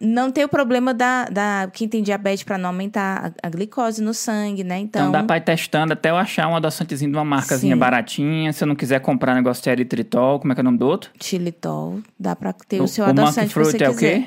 não 0.00 0.30
ter 0.30 0.44
o 0.44 0.48
problema 0.48 0.92
da. 0.92 1.24
da 1.24 1.70
quem 1.72 1.88
tem 1.88 2.02
diabetes 2.02 2.42
para 2.44 2.58
não 2.58 2.68
aumentar 2.68 3.32
a, 3.42 3.46
a 3.46 3.50
glicose 3.50 4.02
no 4.02 4.12
sangue, 4.12 4.62
né? 4.62 4.78
então, 4.78 5.02
Então, 5.08 5.12
dá 5.12 5.22
pra 5.22 5.38
ir 5.38 5.40
testando 5.44 5.92
até 5.94 6.10
eu 6.10 6.16
achar 6.16 6.48
um 6.48 6.56
adoçantezinho 6.56 7.10
de 7.10 7.16
uma 7.16 7.24
marcazinha 7.24 7.74
Sim. 7.74 7.78
baratinha. 7.80 8.52
Se 8.52 8.62
eu 8.62 8.68
não 8.68 8.74
quiser 8.76 9.00
comprar 9.00 9.34
negócio 9.34 9.62
de 9.62 9.70
eritritol, 9.70 10.38
como 10.38 10.52
é 10.52 10.54
que 10.54 10.60
é 10.60 10.62
o 10.62 10.64
nome 10.64 10.78
do 10.78 10.86
outro? 10.86 11.10
xilitol, 11.20 12.00
dá 12.18 12.36
pra 12.36 12.52
ter 12.52 12.80
o, 12.80 12.86
seu 12.88 13.04
o 13.04 13.08
adoçante 13.08 13.48
que 13.48 13.54
você 13.54 13.70
fruit 13.78 13.82
é 13.84 13.90
o 13.90 13.96
quê? 13.96 14.26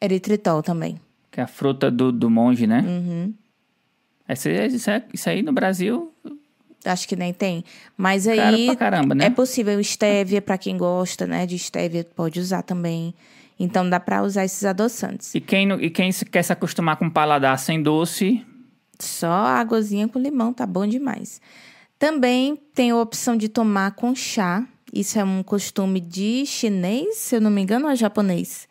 Eritritol 0.00 0.62
também. 0.62 1.00
Que 1.30 1.40
é 1.40 1.44
a 1.44 1.46
fruta 1.48 1.90
do, 1.90 2.12
do 2.12 2.30
monge, 2.30 2.66
né? 2.66 2.84
Uhum. 2.86 3.34
Esse, 4.28 4.50
isso, 4.66 4.90
é- 4.90 5.02
isso 5.12 5.28
aí 5.28 5.42
no 5.42 5.52
Brasil, 5.52 6.12
Acho 6.84 7.08
que 7.08 7.16
nem 7.16 7.32
tem. 7.34 7.64
Mas 7.96 8.28
aí 8.28 8.66
pra 8.66 8.76
caramba, 8.76 9.12
né? 9.14 9.26
É 9.26 9.30
possível 9.30 9.80
estévia 9.80 10.40
para 10.40 10.56
quem 10.56 10.78
gosta, 10.78 11.26
né? 11.26 11.44
De 11.44 11.56
estévia 11.56 12.06
pode 12.14 12.38
usar 12.38 12.62
também. 12.62 13.12
Então 13.58 13.88
dá 13.88 13.98
para 13.98 14.22
usar 14.22 14.44
esses 14.44 14.64
adoçantes. 14.64 15.34
E 15.34 15.40
quem, 15.40 15.70
e 15.72 15.90
quem 15.90 16.10
quer 16.12 16.42
se 16.42 16.52
acostumar 16.52 16.96
com 16.96 17.10
paladar 17.10 17.58
sem 17.58 17.82
doce, 17.82 18.44
Só 18.98 19.30
águazinha 19.30 20.06
com 20.08 20.18
limão 20.18 20.52
tá 20.52 20.64
bom 20.66 20.86
demais. 20.86 21.40
Também 21.98 22.56
tem 22.74 22.90
a 22.90 22.96
opção 22.96 23.36
de 23.36 23.48
tomar 23.48 23.92
com 23.92 24.14
chá. 24.14 24.64
Isso 24.92 25.18
é 25.18 25.24
um 25.24 25.42
costume 25.42 26.00
de 26.00 26.46
chinês, 26.46 27.16
se 27.16 27.36
eu 27.36 27.40
não 27.40 27.50
me 27.50 27.60
engano, 27.60 27.86
ou 27.86 27.90
é 27.90 27.96
japonês? 27.96 28.68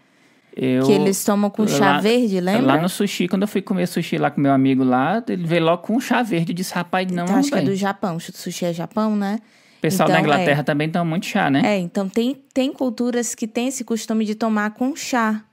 eu... 0.58 0.84
que 0.84 0.92
eles 0.92 1.24
tomam 1.24 1.50
com 1.50 1.68
chá 1.68 1.94
lá- 1.94 2.00
verde, 2.00 2.42
lembra? 2.42 2.66
Lá 2.66 2.82
no 2.82 2.90
sushi, 2.90 3.28
quando 3.28 3.44
eu 3.44 3.48
fui 3.48 3.62
comer 3.62 3.88
sushi 3.88 4.18
lá 4.18 4.32
com 4.32 4.42
meu 4.42 4.52
amigo 4.52 4.84
lá, 4.84 5.24
ele 5.28 5.46
veio 5.46 5.64
logo 5.64 5.84
com 5.84 6.00
chá 6.00 6.24
verde 6.24 6.52
e 6.52 6.56
disse, 6.56 6.74
rapaz, 6.74 7.10
não, 7.12 7.26
então, 7.26 7.36
acho 7.36 7.52
que 7.52 7.58
é 7.58 7.62
do 7.62 7.76
Japão. 7.76 8.16
O 8.16 8.20
sushi 8.20 8.66
é 8.66 8.74
Japão, 8.74 9.16
né? 9.16 9.40
O 9.88 9.92
pessoal 9.92 10.08
da 10.10 10.16
Então, 10.20 10.26
Inglaterra 10.26 10.60
é. 10.60 10.64
também 10.64 10.90
toma 10.90 11.06
muito 11.06 11.26
chá, 11.26 11.50
né? 11.50 11.62
É, 11.64 11.78
então 11.78 12.08
tem, 12.10 12.42
tem 12.54 12.72
culturas 12.74 13.34
que 13.36 13.48
têm 13.48 13.68
esse 13.68 13.84
costume 13.84 14.26
de 14.26 14.36
tomar 14.36 14.72
com 14.72 14.96
chá. 14.96 15.44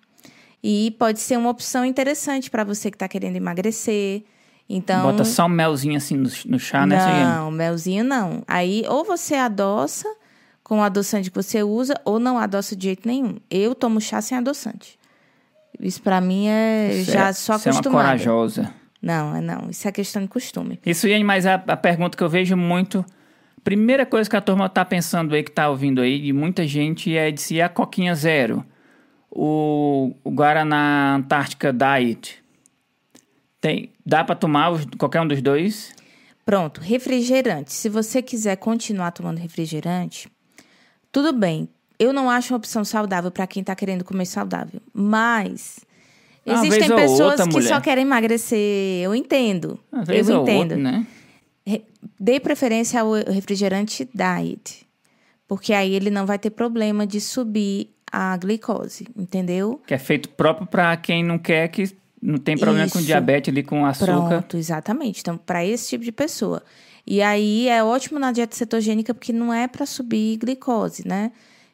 E 0.62 0.94
pode 0.98 1.20
ser 1.20 1.36
uma 1.36 1.50
opção 1.50 1.84
interessante 1.84 2.50
para 2.50 2.64
você 2.64 2.90
que 2.90 2.96
está 2.96 3.06
querendo 3.06 3.36
emagrecer. 3.36 4.22
Então, 4.68 5.02
Bota 5.02 5.24
só 5.24 5.44
um 5.44 5.48
melzinho 5.50 5.96
assim 5.96 6.16
no, 6.16 6.30
no 6.46 6.58
chá, 6.58 6.86
né? 6.86 6.96
Não, 7.24 7.50
melzinho 7.50 8.02
não. 8.02 8.42
Aí 8.48 8.82
ou 8.88 9.04
você 9.04 9.34
adoça 9.34 10.08
com 10.62 10.78
o 10.78 10.82
adoçante 10.82 11.30
que 11.30 11.36
você 11.36 11.62
usa 11.62 11.94
ou 12.02 12.18
não 12.18 12.38
adoça 12.38 12.74
de 12.74 12.84
jeito 12.84 13.06
nenhum. 13.06 13.36
Eu 13.50 13.74
tomo 13.74 14.00
chá 14.00 14.22
sem 14.22 14.38
adoçante. 14.38 14.98
Isso 15.78 16.00
para 16.00 16.18
mim 16.20 16.46
é 16.48 16.94
Isso 16.94 17.12
já 17.12 17.28
é- 17.28 17.32
só 17.34 17.58
Você 17.58 17.68
é 17.68 17.72
uma 17.72 17.82
corajosa. 17.82 18.72
não, 19.02 19.36
é 19.36 19.40
não. 19.42 19.68
Isso 19.68 19.86
é 19.86 19.92
questão 19.92 20.22
de 20.22 20.28
costume. 20.28 20.80
Isso, 20.86 21.06
Iane, 21.06 21.24
mas 21.24 21.44
a, 21.44 21.56
a 21.56 21.76
pergunta 21.76 22.16
que 22.16 22.22
eu 22.24 22.28
vejo 22.30 22.56
muito... 22.56 23.04
Primeira 23.64 24.04
coisa 24.04 24.28
que 24.28 24.36
a 24.36 24.40
turma 24.42 24.68
tá 24.68 24.84
pensando 24.84 25.34
aí, 25.34 25.42
que 25.42 25.50
tá 25.50 25.68
ouvindo 25.70 26.00
aí, 26.02 26.20
de 26.20 26.32
muita 26.32 26.66
gente, 26.68 27.16
é 27.16 27.30
de 27.30 27.40
se 27.40 27.60
a 27.62 27.68
Coquinha 27.68 28.14
Zero, 28.14 28.62
o, 29.30 30.14
o 30.22 30.30
Guaraná 30.30 31.14
Antártica 31.16 31.72
Diet, 31.72 32.42
Tem, 33.60 33.90
dá 34.04 34.22
para 34.22 34.34
tomar 34.34 34.68
os- 34.70 34.84
qualquer 34.98 35.22
um 35.22 35.26
dos 35.26 35.40
dois? 35.40 35.94
Pronto, 36.44 36.82
refrigerante. 36.82 37.72
Se 37.72 37.88
você 37.88 38.20
quiser 38.20 38.56
continuar 38.56 39.10
tomando 39.12 39.38
refrigerante, 39.38 40.28
tudo 41.10 41.32
bem. 41.32 41.66
Eu 41.98 42.12
não 42.12 42.28
acho 42.28 42.52
uma 42.52 42.58
opção 42.58 42.84
saudável 42.84 43.30
para 43.30 43.46
quem 43.46 43.64
tá 43.64 43.74
querendo 43.74 44.04
comer 44.04 44.26
saudável, 44.26 44.80
mas 44.92 45.78
Uma 46.44 46.56
existem 46.66 46.94
pessoas 46.94 47.20
outra, 47.40 47.46
que 47.46 47.52
mulher. 47.54 47.68
só 47.68 47.80
querem 47.80 48.02
emagrecer. 48.04 49.02
Eu 49.02 49.14
entendo. 49.14 49.80
Às 49.90 50.06
vezes 50.08 50.28
eu 50.28 50.42
entendo. 50.42 50.60
outro, 50.72 50.76
né? 50.78 51.06
Dê 52.18 52.38
preferência 52.40 53.00
ao 53.00 53.12
refrigerante 53.12 54.08
diet, 54.14 54.86
porque 55.48 55.72
aí 55.72 55.94
ele 55.94 56.10
não 56.10 56.26
vai 56.26 56.38
ter 56.38 56.50
problema 56.50 57.06
de 57.06 57.20
subir 57.20 57.90
a 58.10 58.36
glicose, 58.36 59.06
entendeu? 59.16 59.80
Que 59.86 59.94
é 59.94 59.98
feito 59.98 60.28
próprio 60.30 60.66
para 60.66 60.96
quem 60.96 61.24
não 61.24 61.38
quer 61.38 61.68
que 61.68 61.94
não 62.22 62.38
tem 62.38 62.56
problema 62.56 62.88
com 62.88 62.98
Isso. 62.98 63.06
diabetes 63.06 63.52
ali 63.52 63.62
com 63.62 63.84
açúcar. 63.84 64.28
Pronto, 64.40 64.56
exatamente. 64.56 65.20
Então, 65.20 65.36
para 65.36 65.64
esse 65.64 65.88
tipo 65.90 66.04
de 66.04 66.12
pessoa. 66.12 66.62
E 67.06 67.20
aí 67.20 67.68
é 67.68 67.84
ótimo 67.84 68.18
na 68.18 68.32
dieta 68.32 68.56
cetogênica 68.56 69.12
porque 69.12 69.32
não 69.32 69.52
é 69.52 69.68
para 69.68 69.84
subir 69.84 70.38
glicose, 70.38 71.06
né? 71.06 71.32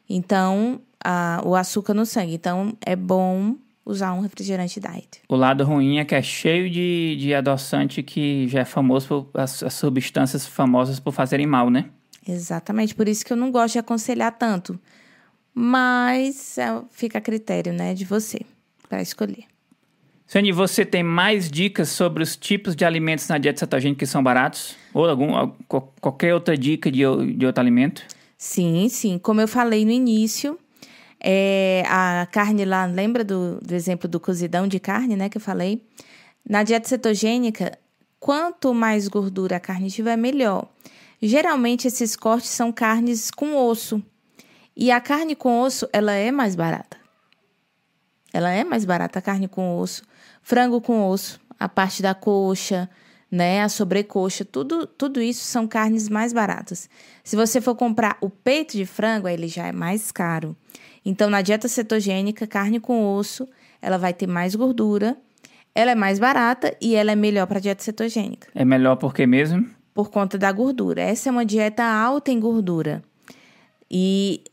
Então, 0.09 0.81
a- 1.03 1.41
o 1.45 1.55
açúcar 1.55 1.93
no 1.93 2.05
sangue. 2.05 2.33
Então, 2.33 2.73
é 2.85 2.95
bom 2.97 3.55
usar 3.85 4.13
um 4.13 4.21
refrigerante 4.21 4.79
diet. 4.79 5.21
O 5.27 5.35
lado 5.35 5.63
ruim 5.63 5.97
é 5.97 6.05
que 6.05 6.15
é 6.15 6.21
cheio 6.21 6.69
de, 6.69 7.15
de 7.19 7.33
adoçante 7.33 8.03
que 8.03 8.47
já 8.47 8.59
é 8.61 8.65
famoso 8.65 9.07
por 9.31 9.41
as, 9.41 9.63
as 9.63 9.73
substâncias 9.73 10.45
famosas 10.45 10.99
por 10.99 11.11
fazerem 11.11 11.47
mal, 11.47 11.69
né? 11.69 11.85
Exatamente. 12.27 12.93
Por 12.93 13.07
isso 13.07 13.25
que 13.25 13.33
eu 13.33 13.37
não 13.37 13.51
gosto 13.51 13.73
de 13.73 13.79
aconselhar 13.79 14.31
tanto. 14.37 14.79
Mas 15.53 16.57
é, 16.57 16.81
fica 16.91 17.17
a 17.17 17.21
critério, 17.21 17.73
né, 17.73 17.93
de 17.93 18.05
você 18.05 18.41
para 18.87 19.01
escolher. 19.01 19.45
Sandy, 20.25 20.51
você 20.53 20.85
tem 20.85 21.03
mais 21.03 21.51
dicas 21.51 21.89
sobre 21.89 22.23
os 22.23 22.37
tipos 22.37 22.73
de 22.75 22.85
alimentos 22.85 23.27
na 23.27 23.37
dieta 23.37 23.59
cetogênica 23.59 23.99
que 23.99 24.05
são 24.05 24.23
baratos? 24.23 24.77
Ou 24.93 25.09
algum, 25.09 25.35
al- 25.35 25.57
qual- 25.67 25.93
qualquer 25.99 26.33
outra 26.33 26.57
dica 26.57 26.89
de, 26.89 27.01
de 27.35 27.45
outro 27.45 27.59
alimento? 27.61 28.03
Sim, 28.37 28.87
sim. 28.87 29.19
Como 29.19 29.41
eu 29.41 29.47
falei 29.47 29.83
no 29.83 29.91
início, 29.91 30.57
é, 31.23 31.83
a 31.87 32.27
carne 32.31 32.65
lá, 32.65 32.85
lembra 32.85 33.23
do, 33.23 33.59
do 33.61 33.75
exemplo 33.75 34.09
do 34.09 34.19
cozidão 34.19 34.67
de 34.67 34.79
carne, 34.79 35.15
né, 35.15 35.29
que 35.29 35.37
eu 35.37 35.41
falei? 35.41 35.85
Na 36.47 36.63
dieta 36.63 36.89
cetogênica, 36.89 37.77
quanto 38.19 38.73
mais 38.73 39.07
gordura 39.07 39.57
a 39.57 39.59
carne 39.59 39.91
tiver, 39.91 40.17
melhor. 40.17 40.67
Geralmente, 41.21 41.87
esses 41.87 42.15
cortes 42.15 42.49
são 42.49 42.71
carnes 42.71 43.29
com 43.29 43.55
osso. 43.55 44.01
E 44.75 44.89
a 44.89 44.99
carne 44.99 45.35
com 45.35 45.61
osso, 45.61 45.87
ela 45.93 46.13
é 46.13 46.31
mais 46.31 46.55
barata. 46.55 46.97
Ela 48.33 48.49
é 48.51 48.63
mais 48.63 48.83
barata, 48.83 49.19
a 49.19 49.21
carne 49.21 49.47
com 49.47 49.77
osso. 49.77 50.03
Frango 50.41 50.81
com 50.81 51.07
osso, 51.07 51.39
a 51.59 51.69
parte 51.69 52.01
da 52.01 52.15
coxa, 52.15 52.89
né? 53.29 53.61
A 53.61 53.69
sobrecoxa, 53.69 54.43
tudo, 54.43 54.87
tudo 54.87 55.21
isso 55.21 55.45
são 55.45 55.67
carnes 55.67 56.09
mais 56.09 56.33
baratas. 56.33 56.89
Se 57.23 57.35
você 57.35 57.61
for 57.61 57.75
comprar 57.75 58.17
o 58.21 58.29
peito 58.29 58.75
de 58.75 58.85
frango, 58.85 59.27
ele 59.27 59.47
já 59.47 59.67
é 59.67 59.71
mais 59.71 60.11
caro. 60.11 60.55
Então, 61.03 61.29
na 61.29 61.41
dieta 61.41 61.67
cetogênica, 61.67 62.45
carne 62.45 62.79
com 62.79 63.15
osso, 63.15 63.47
ela 63.81 63.97
vai 63.97 64.13
ter 64.13 64.27
mais 64.27 64.55
gordura, 64.55 65.17
ela 65.73 65.91
é 65.91 65.95
mais 65.95 66.19
barata 66.19 66.75
e 66.81 66.95
ela 66.95 67.11
é 67.11 67.15
melhor 67.15 67.47
para 67.47 67.59
dieta 67.59 67.81
cetogênica 67.83 68.47
É 68.53 68.65
melhor 68.65 68.97
porque 68.97 69.25
mesmo? 69.25 69.65
por 69.93 70.09
conta 70.09 70.37
da 70.37 70.51
gordura. 70.51 71.01
Essa 71.01 71.29
é 71.29 71.31
uma 71.31 71.45
dieta 71.45 71.83
alta 71.83 72.31
em 72.31 72.39
gordura. 72.39 73.03
E 73.89 74.43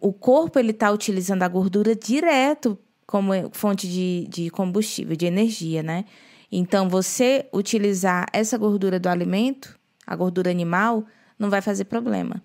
o 0.00 0.12
corpo 0.12 0.58
ele 0.58 0.70
está 0.70 0.90
utilizando 0.90 1.42
a 1.42 1.48
gordura 1.48 1.94
direto 1.94 2.78
como 3.06 3.32
fonte 3.52 3.86
de, 3.88 4.26
de 4.28 4.50
combustível, 4.50 5.14
de 5.14 5.26
energia, 5.26 5.82
né? 5.82 6.04
Então, 6.50 6.88
você 6.88 7.46
utilizar 7.52 8.26
essa 8.32 8.56
gordura 8.56 8.98
do 8.98 9.08
alimento, 9.08 9.78
a 10.06 10.16
gordura 10.16 10.50
animal, 10.50 11.04
não 11.38 11.50
vai 11.50 11.60
fazer 11.60 11.84
problema. 11.84 12.42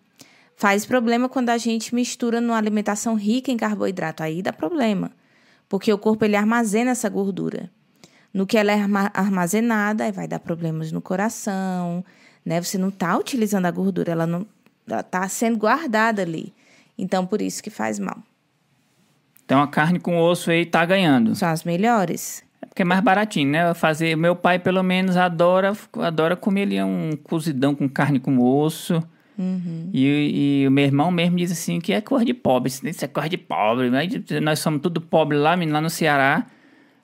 Faz 0.62 0.86
problema 0.86 1.28
quando 1.28 1.50
a 1.50 1.58
gente 1.58 1.96
mistura 1.96 2.40
numa 2.40 2.56
alimentação 2.56 3.16
rica 3.16 3.52
em 3.52 3.58
carboidrato. 3.58 4.22
Aí 4.22 4.44
dá 4.44 4.54
problema. 4.54 5.10
Porque 5.68 5.92
o 5.92 5.98
corpo 5.98 6.24
ele 6.24 6.36
armazena 6.36 6.92
essa 6.92 7.10
gordura. 7.10 7.68
No 8.32 8.46
que 8.46 8.60
ela 8.60 8.72
é 8.72 8.76
arma- 8.80 9.10
armazenada, 9.12 10.04
aí 10.04 10.12
vai 10.12 10.28
dar 10.28 10.38
problemas 10.38 10.92
no 10.92 11.02
coração, 11.02 12.06
né? 12.46 12.62
Você 12.62 12.78
não 12.78 12.90
está 12.90 13.18
utilizando 13.18 13.66
a 13.66 13.72
gordura, 13.72 14.12
ela 14.12 14.28
não 14.28 14.46
ela 14.88 15.02
tá 15.02 15.28
sendo 15.28 15.58
guardada 15.58 16.22
ali. 16.22 16.54
Então, 16.96 17.26
por 17.26 17.42
isso 17.42 17.64
que 17.64 17.72
faz 17.72 17.98
mal. 17.98 18.20
Então 19.44 19.64
a 19.64 19.68
carne 19.68 20.00
com 20.00 20.20
osso 20.20 20.52
aí 20.52 20.64
tá 20.64 20.86
ganhando. 20.86 21.34
São 21.34 21.50
as 21.50 21.64
melhores. 21.64 22.44
É 22.62 22.68
porque 22.68 22.84
é 22.84 22.86
mais 22.86 23.02
baratinho, 23.02 23.50
né? 23.50 23.74
Fazer, 23.74 24.16
meu 24.16 24.36
pai 24.36 24.60
pelo 24.60 24.84
menos 24.84 25.18
adora, 25.18 25.74
adora 25.94 26.36
comer 26.36 26.62
ali 26.62 26.84
um 26.84 27.18
cozidão 27.24 27.74
com 27.74 27.90
carne 27.90 28.20
com 28.20 28.38
osso. 28.38 29.02
E, 29.94 30.62
e 30.64 30.68
o 30.68 30.72
meu 30.72 30.86
irmão 30.86 31.12
mesmo 31.12 31.38
diz 31.38 31.52
assim 31.52 31.80
que 31.80 31.94
é 31.94 32.02
cor 32.02 32.24
de 32.24 32.34
pobre, 32.34 32.70
isso 32.70 33.06
é 33.06 33.08
cor 33.08 33.28
de 33.28 33.38
pobre. 33.38 33.90
né? 33.90 34.08
Nós 34.42 34.60
somos 34.60 34.82
tudo 34.82 35.02
pobre 35.02 35.38
lá, 35.38 35.56
lá 35.56 35.82
no 35.82 35.90
Ceará. 35.90 36.46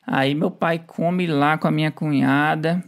Aí 0.06 0.34
meu 0.34 0.50
pai 0.50 0.82
come 0.86 1.28
lá 1.28 1.58
com 1.58 1.68
a 1.68 1.72
minha 1.72 1.92
cunhada. 1.92 2.84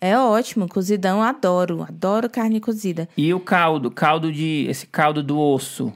É 0.00 0.18
ótimo, 0.18 0.68
cozidão, 0.68 1.22
adoro. 1.22 1.82
Adoro 1.82 2.28
carne 2.28 2.60
cozida. 2.60 3.08
E 3.16 3.32
o 3.32 3.40
caldo, 3.40 3.90
caldo 3.90 4.30
de. 4.30 4.66
Esse 4.68 4.86
caldo 4.86 5.22
do 5.22 5.38
osso. 5.38 5.90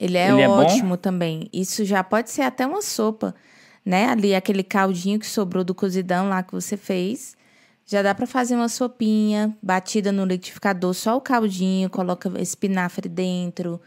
Ele 0.00 0.18
é 0.18 0.30
Ele 0.32 0.40
é 0.40 0.48
ótimo 0.48 0.96
também. 0.96 1.48
Isso 1.52 1.84
já 1.84 2.02
pode 2.02 2.28
ser 2.28 2.42
até 2.42 2.66
uma 2.66 2.82
sopa, 2.82 3.32
né? 3.86 4.06
Ali 4.06 4.34
aquele 4.34 4.64
caldinho 4.64 5.16
que 5.16 5.26
sobrou 5.26 5.62
do 5.62 5.76
cozidão 5.76 6.28
lá 6.28 6.42
que 6.42 6.50
você 6.52 6.76
fez. 6.76 7.36
Já 7.92 8.00
dá 8.00 8.14
pra 8.14 8.26
fazer 8.26 8.54
uma 8.54 8.70
sopinha 8.70 9.54
batida 9.62 10.10
no 10.10 10.24
liquidificador, 10.24 10.94
só 10.94 11.14
o 11.14 11.20
caldinho, 11.20 11.90
coloca 11.90 12.32
espinafre 12.40 13.06
dentro, 13.06 13.78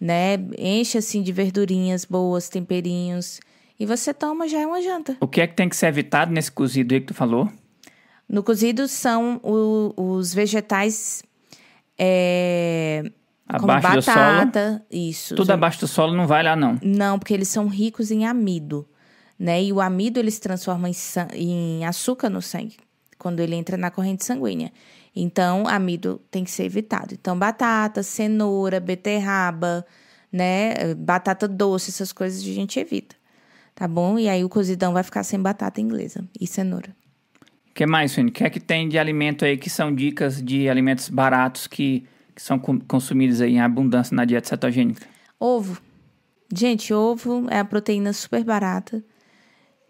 né? 0.00 0.34
Enche 0.58 0.98
assim 0.98 1.22
de 1.22 1.30
verdurinhas 1.30 2.04
boas, 2.04 2.48
temperinhos. 2.48 3.38
E 3.78 3.86
você 3.86 4.12
toma, 4.12 4.48
já 4.48 4.58
é 4.58 4.66
uma 4.66 4.82
janta. 4.82 5.16
O 5.20 5.28
que 5.28 5.40
é 5.40 5.46
que 5.46 5.54
tem 5.54 5.68
que 5.68 5.76
ser 5.76 5.86
evitado 5.86 6.32
nesse 6.32 6.50
cozido 6.50 6.94
aí 6.94 7.00
que 7.00 7.06
tu 7.06 7.14
falou? 7.14 7.48
No 8.28 8.42
cozido 8.42 8.88
são 8.88 9.38
o- 9.40 9.94
os 9.96 10.34
vegetais 10.34 11.22
é, 11.96 13.04
como 13.60 13.70
Abaixo 13.70 13.96
do 13.98 14.02
solo. 14.02 14.16
batata, 14.16 14.84
isso. 14.90 15.36
Tudo 15.36 15.52
abaixo 15.52 15.78
do 15.78 15.86
solo 15.86 16.12
não 16.16 16.26
vai 16.26 16.42
lá, 16.42 16.56
não. 16.56 16.76
Não, 16.82 17.20
porque 17.20 17.32
eles 17.32 17.46
são 17.46 17.68
ricos 17.68 18.10
em 18.10 18.26
amido, 18.26 18.84
né? 19.38 19.62
E 19.62 19.72
o 19.72 19.80
amido 19.80 20.18
ele 20.18 20.32
se 20.32 20.40
transforma 20.40 20.88
em, 20.88 20.94
em 21.36 21.84
açúcar 21.84 22.28
no 22.28 22.42
sangue 22.42 22.76
quando 23.24 23.40
ele 23.40 23.54
entra 23.54 23.78
na 23.78 23.90
corrente 23.90 24.22
sanguínea. 24.22 24.70
Então, 25.16 25.66
amido 25.66 26.20
tem 26.30 26.44
que 26.44 26.50
ser 26.50 26.64
evitado. 26.64 27.14
Então, 27.14 27.38
batata, 27.38 28.02
cenoura, 28.02 28.78
beterraba, 28.78 29.86
né? 30.30 30.94
Batata 30.94 31.48
doce, 31.48 31.88
essas 31.88 32.12
coisas 32.12 32.42
a 32.42 32.52
gente 32.52 32.78
evita. 32.78 33.16
Tá 33.74 33.88
bom? 33.88 34.18
E 34.18 34.28
aí 34.28 34.44
o 34.44 34.48
cozidão 34.50 34.92
vai 34.92 35.02
ficar 35.02 35.22
sem 35.22 35.40
batata 35.40 35.80
inglesa 35.80 36.22
e 36.38 36.46
cenoura. 36.46 36.94
O 37.70 37.74
que 37.74 37.86
mais, 37.86 38.12
Suene? 38.12 38.28
O 38.28 38.32
que 38.32 38.44
é 38.44 38.50
que 38.50 38.60
tem 38.60 38.90
de 38.90 38.98
alimento 38.98 39.46
aí 39.46 39.56
que 39.56 39.70
são 39.70 39.92
dicas 39.94 40.42
de 40.42 40.68
alimentos 40.68 41.08
baratos 41.08 41.66
que, 41.66 42.06
que 42.34 42.42
são 42.42 42.58
consumidos 42.58 43.40
aí 43.40 43.54
em 43.54 43.60
abundância 43.60 44.14
na 44.14 44.26
dieta 44.26 44.50
cetogênica? 44.50 45.06
Ovo. 45.40 45.80
Gente, 46.54 46.92
ovo 46.92 47.46
é 47.48 47.58
a 47.58 47.64
proteína 47.64 48.12
super 48.12 48.44
barata. 48.44 49.02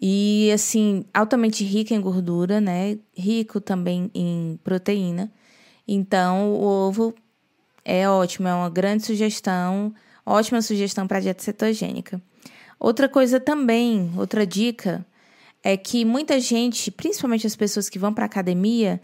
E, 0.01 0.51
assim, 0.53 1.05
altamente 1.15 1.65
rica 1.65 1.95
em 1.95 2.01
gordura, 2.01 2.61
né? 2.61 2.99
Rico 3.17 3.61
também 3.61 4.11
em 4.15 4.59
proteína. 4.63 5.33
Então, 5.87 6.51
o 6.53 6.63
ovo 6.63 7.15
é 7.85 8.09
ótimo, 8.09 8.49
é 8.49 8.55
uma 8.55 8.71
grande 8.71 9.05
sugestão, 9.05 9.95
ótima 10.25 10.61
sugestão 10.63 11.07
para 11.07 11.21
dieta 11.21 11.43
cetogênica. 11.43 12.21
Outra 12.79 13.09
coisa 13.09 13.39
também, 13.41 14.11
outra 14.17 14.47
dica, 14.47 15.07
é 15.63 15.77
que 15.77 16.05
muita 16.05 16.39
gente, 16.41 16.91
principalmente 16.91 17.47
as 17.47 17.57
pessoas 17.57 17.89
que 17.89 17.99
vão 17.99 18.13
para 18.13 18.25
academia, 18.27 19.01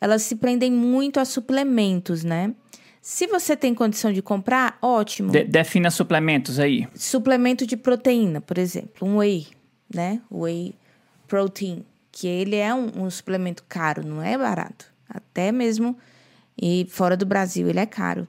elas 0.00 0.22
se 0.22 0.36
prendem 0.36 0.70
muito 0.70 1.18
a 1.18 1.24
suplementos, 1.24 2.22
né? 2.22 2.54
Se 3.00 3.26
você 3.26 3.56
tem 3.56 3.74
condição 3.74 4.12
de 4.12 4.22
comprar, 4.22 4.78
ótimo. 4.80 5.30
De- 5.30 5.44
defina 5.44 5.90
suplementos 5.90 6.58
aí. 6.58 6.88
Suplemento 6.94 7.66
de 7.66 7.76
proteína, 7.76 8.40
por 8.40 8.56
exemplo, 8.56 9.06
um 9.06 9.16
whey, 9.18 9.46
né? 9.94 10.20
Whey 10.30 10.74
protein, 11.28 11.84
que 12.12 12.26
ele 12.26 12.56
é 12.56 12.74
um, 12.74 13.04
um 13.04 13.10
suplemento 13.10 13.64
caro, 13.68 14.04
não 14.06 14.22
é 14.22 14.36
barato. 14.36 14.86
Até 15.08 15.50
mesmo 15.52 15.96
e 16.60 16.86
fora 16.90 17.16
do 17.16 17.26
Brasil 17.26 17.68
ele 17.68 17.80
é 17.80 17.86
caro. 17.86 18.26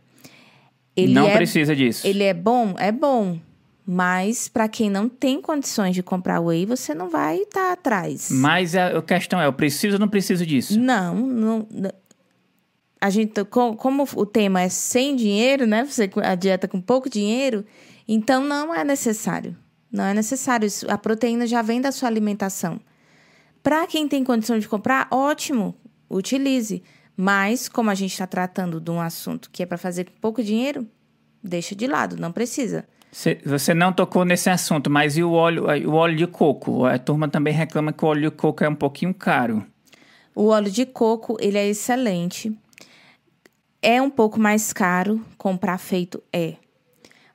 Ele 0.96 1.14
não 1.14 1.28
é, 1.28 1.36
precisa 1.36 1.76
disso. 1.76 2.08
Ele 2.08 2.24
é 2.24 2.34
bom, 2.34 2.74
é 2.78 2.92
bom, 2.92 3.40
mas 3.86 4.48
para 4.48 4.68
quem 4.68 4.90
não 4.90 5.08
tem 5.10 5.42
condições 5.42 5.94
de 5.94 6.02
comprar 6.02 6.40
whey, 6.40 6.66
você 6.66 6.94
não 6.96 7.10
vai 7.10 7.38
estar 7.40 7.72
atrás. 7.74 8.30
Mas 8.32 8.76
a, 8.76 8.98
a 8.98 9.02
questão 9.02 9.40
é, 9.42 9.46
eu 9.46 9.54
preciso 9.54 9.96
ou 9.96 10.00
não 10.00 10.08
preciso 10.08 10.46
disso? 10.46 10.80
Não, 10.80 11.16
não. 11.16 11.68
não. 11.70 11.92
A 13.00 13.10
gente, 13.10 13.44
co- 13.46 13.76
como 13.76 14.08
o 14.16 14.26
tema 14.26 14.62
é 14.62 14.70
sem 14.70 15.16
dinheiro, 15.16 15.68
né? 15.68 15.84
Você 15.86 16.10
a 16.24 16.34
dieta 16.34 16.68
com 16.68 16.82
pouco 16.82 17.10
dinheiro, 17.10 17.64
então 18.08 18.44
não 18.44 18.74
é 18.74 18.84
necessário. 18.84 19.56
Não 19.96 20.04
é 20.04 20.14
necessário. 20.14 20.66
Isso- 20.68 20.86
A 20.92 20.98
proteína 20.98 21.48
já 21.48 21.62
vem 21.62 21.80
da 21.80 21.92
sua 21.92 22.10
alimentação. 22.10 22.80
Para 23.64 23.88
quem 23.88 24.08
tem 24.08 24.24
condição 24.24 24.60
de 24.60 24.68
comprar, 24.68 25.08
ótimo, 25.10 25.74
utilize. 26.10 26.84
Mas, 27.18 27.70
como 27.70 27.90
a 27.90 27.96
gente 27.96 28.12
está 28.12 28.28
tratando 28.28 28.80
de 28.82 28.92
um 28.92 29.00
assunto 29.00 29.50
que 29.50 29.64
é 29.64 29.66
para 29.66 29.78
fazer 29.78 30.04
com 30.06 30.20
pouco 30.20 30.44
dinheiro, 30.44 30.86
deixa 31.42 31.74
de 31.74 31.88
lado, 31.88 32.18
não 32.18 32.32
precisa. 32.32 32.86
Você 33.46 33.74
não 33.74 33.94
tocou 33.94 34.26
nesse 34.26 34.50
assunto, 34.50 34.90
mas 34.90 35.16
e 35.16 35.24
o 35.24 35.32
óleo, 35.32 35.64
o 35.90 35.94
óleo 35.94 36.18
de 36.18 36.28
coco? 36.28 36.84
A 36.84 37.00
turma 37.00 37.30
também 37.30 37.54
reclama 37.54 37.94
que 37.94 38.04
o 38.04 38.08
óleo 38.10 38.30
de 38.30 38.36
coco 38.36 38.62
é 38.66 38.68
um 38.68 38.76
pouquinho 38.76 39.14
caro. 39.14 39.66
O 40.36 40.48
óleo 40.48 40.70
de 40.70 40.86
coco, 40.86 41.38
ele 41.40 41.58
é 41.58 41.66
excelente. 41.66 42.54
É 43.82 44.02
um 44.02 44.10
pouco 44.10 44.38
mais 44.38 44.74
caro 44.74 45.22
comprar 45.38 45.78
feito, 45.78 46.22
é. 46.34 46.56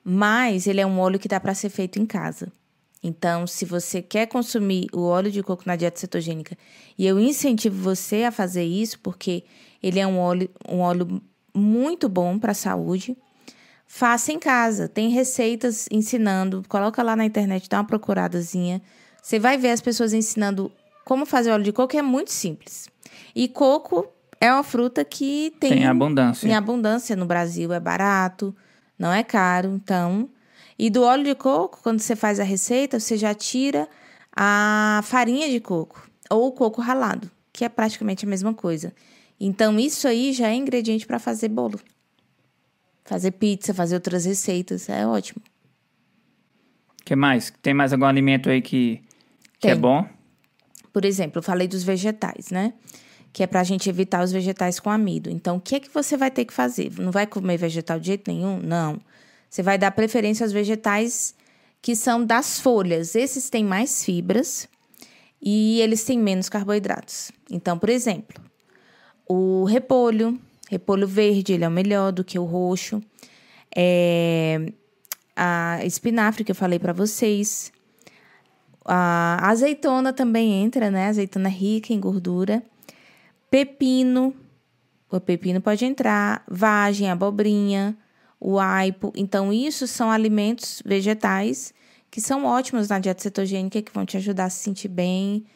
Mas 0.05 0.67
ele 0.67 0.81
é 0.81 0.87
um 0.87 0.99
óleo 0.99 1.19
que 1.19 1.29
dá 1.29 1.39
para 1.39 1.55
ser 1.55 1.69
feito 1.69 1.99
em 1.99 2.07
casa. 2.07 2.51
Então, 3.03 3.47
se 3.47 3.65
você 3.65 4.03
quer 4.03 4.27
consumir 4.27 4.87
o 4.93 5.03
óleo 5.03 5.31
de 5.31 5.43
coco 5.43 5.63
na 5.67 5.75
dieta 5.75 5.99
cetogênica, 5.99 6.57
e 6.99 7.07
eu 7.07 7.19
incentivo 7.19 7.83
você 7.83 8.25
a 8.25 8.31
fazer 8.31 8.65
isso, 8.65 8.99
porque 9.01 9.45
ele 9.83 9.99
é 9.99 10.07
um 10.07 10.19
óleo, 10.19 10.51
um 10.69 10.81
óleo 10.81 11.23
muito 11.55 12.09
bom 12.09 12.39
para 12.39 12.53
a 12.53 12.55
saúde, 12.55 13.17
faça 13.87 14.33
em 14.33 14.39
casa. 14.39 14.87
Tem 14.87 15.09
receitas 15.09 15.89
ensinando, 15.91 16.63
coloca 16.69 17.03
lá 17.03 17.17
na 17.17 17.25
internet, 17.25 17.69
dá 17.69 17.79
uma 17.79 17.87
procuradazinha. 17.87 18.83
Você 19.23 19.39
vai 19.39 19.57
ver 19.57 19.71
as 19.71 19.81
pessoas 19.81 20.13
ensinando 20.13 20.71
como 21.05 21.25
fazer 21.25 21.51
óleo 21.51 21.65
de 21.65 21.73
coco, 21.73 21.97
é 21.97 22.03
muito 22.03 22.31
simples. 22.31 22.89
E 23.35 23.49
coco 23.49 24.07
é 24.41 24.53
uma 24.53 24.63
fruta 24.63 25.05
que 25.05 25.55
tem, 25.59 25.71
tem 25.71 25.87
abundância. 25.87 26.47
Tem 26.47 26.57
abundância 26.57 27.17
no 27.17 27.27
Brasil, 27.27 27.73
é 27.73 27.81
barato, 27.81 28.55
não 29.01 29.13
é 29.13 29.25
caro, 29.25 29.71
então 29.75 30.29
e 30.83 30.89
do 30.89 31.03
óleo 31.03 31.25
de 31.25 31.35
coco, 31.35 31.79
quando 31.83 32.01
você 32.01 32.17
faz 32.17 32.41
a 32.41 32.43
receita, 32.43 32.99
você 32.99 33.15
já 33.15 33.35
tira 33.35 33.87
a 34.35 35.03
farinha 35.05 35.47
de 35.51 35.61
coco 35.61 36.09
ou 36.31 36.49
o 36.49 36.53
coco 36.53 36.81
ralado, 36.81 37.31
que 37.53 37.67
é 37.67 37.69
praticamente 37.69 38.25
a 38.25 38.29
mesma 38.29 38.55
coisa. 38.55 38.95
Então, 39.39 39.79
isso 39.79 40.09
aí 40.09 40.33
já 40.33 40.49
é 40.49 40.55
ingrediente 40.55 41.07
para 41.07 41.19
fazer 41.19 41.51
bolo. 41.51 41.79
Fazer 43.05 43.33
pizza, 43.33 43.75
fazer 43.75 43.95
outras 43.95 44.25
receitas, 44.25 44.89
é 44.89 45.07
ótimo. 45.07 45.43
que 47.05 47.15
mais? 47.15 47.53
Tem 47.61 47.75
mais 47.75 47.93
algum 47.93 48.07
alimento 48.07 48.49
aí 48.49 48.63
que, 48.63 49.03
que 49.59 49.69
é 49.69 49.75
bom? 49.75 50.09
Por 50.91 51.05
exemplo, 51.05 51.41
eu 51.41 51.43
falei 51.43 51.69
dos 51.69 51.83
vegetais, 51.83 52.51
né? 52.51 52.73
Que 53.33 53.43
é 53.43 53.47
para 53.47 53.61
a 53.61 53.65
gente 53.65 53.89
evitar 53.89 54.25
os 54.25 54.33
vegetais 54.33 54.81
com 54.81 54.91
amido. 54.91 55.31
Então, 55.31 55.57
o 55.57 55.61
que 55.61 55.77
é 55.77 55.81
que 55.81 55.89
você 55.89 56.17
vai 56.17 56.31
ter 56.31 56.45
que 56.45 56.53
fazer? 56.53 56.91
Não 56.99 57.13
vai 57.13 57.27
comer 57.27 57.57
vegetal 57.57 57.99
de 58.01 58.09
jeito 58.09 58.31
nenhum? 58.31 58.59
Não. 58.59 59.01
Você 59.49 59.63
vai 59.63 59.79
dar 59.79 59.91
preferência 59.93 60.45
aos 60.45 60.53
vegetais 60.53 61.35
que 61.83 61.97
são 61.97 62.25
das 62.25 62.61
folhas. 62.61 63.15
Esses 63.15 63.49
têm 63.49 63.65
mais 63.65 64.05
fibras 64.05 64.69
e 65.41 65.81
eles 65.81 66.05
têm 66.05 66.19
menos 66.19 66.49
carboidratos. 66.49 67.33
Então, 67.51 67.79
por 67.79 67.89
exemplo, 67.89 68.43
o 69.29 69.65
repolho, 69.65 70.39
repolho 70.69 71.07
verde, 71.07 71.53
ele 71.53 71.65
é 71.65 71.69
o 71.69 71.71
melhor 71.71 72.13
do 72.13 72.25
que 72.25 72.39
o 72.39 72.45
roxo. 72.45 73.03
É, 73.75 74.73
a 75.35 75.85
espinafre 75.85 76.45
que 76.45 76.51
eu 76.51 76.57
falei 76.57 76.79
para 76.79 76.93
vocês. 76.93 77.73
A 78.85 79.49
azeitona 79.49 80.13
também 80.13 80.63
entra, 80.63 80.91
né? 80.91 81.07
azeitona 81.07 81.49
rica 81.49 81.93
em 81.93 82.01
gordura. 82.01 82.63
Pepino, 83.51 84.35
o 85.11 85.21
pepino 85.21 85.61
pode 85.61 85.85
entrar. 85.85 86.45
Vagem, 86.49 87.11
abobrinha, 87.11 87.97
o 88.39 88.59
aipo. 88.59 89.13
Então, 89.17 89.53
isso 89.53 89.87
são 89.87 90.11
alimentos 90.11 90.83
vegetais 90.87 91.75
que 92.11 92.21
são 92.21 92.45
ótimos 92.45 92.89
na 92.89 92.99
dieta 92.99 93.23
cetogênica, 93.23 93.81
que 93.81 93.93
vão 93.93 94.05
te 94.05 94.17
ajudar 94.17 94.47
a 94.47 94.51
se 94.51 94.65
sentir 94.65 94.89
bem, 94.89 95.47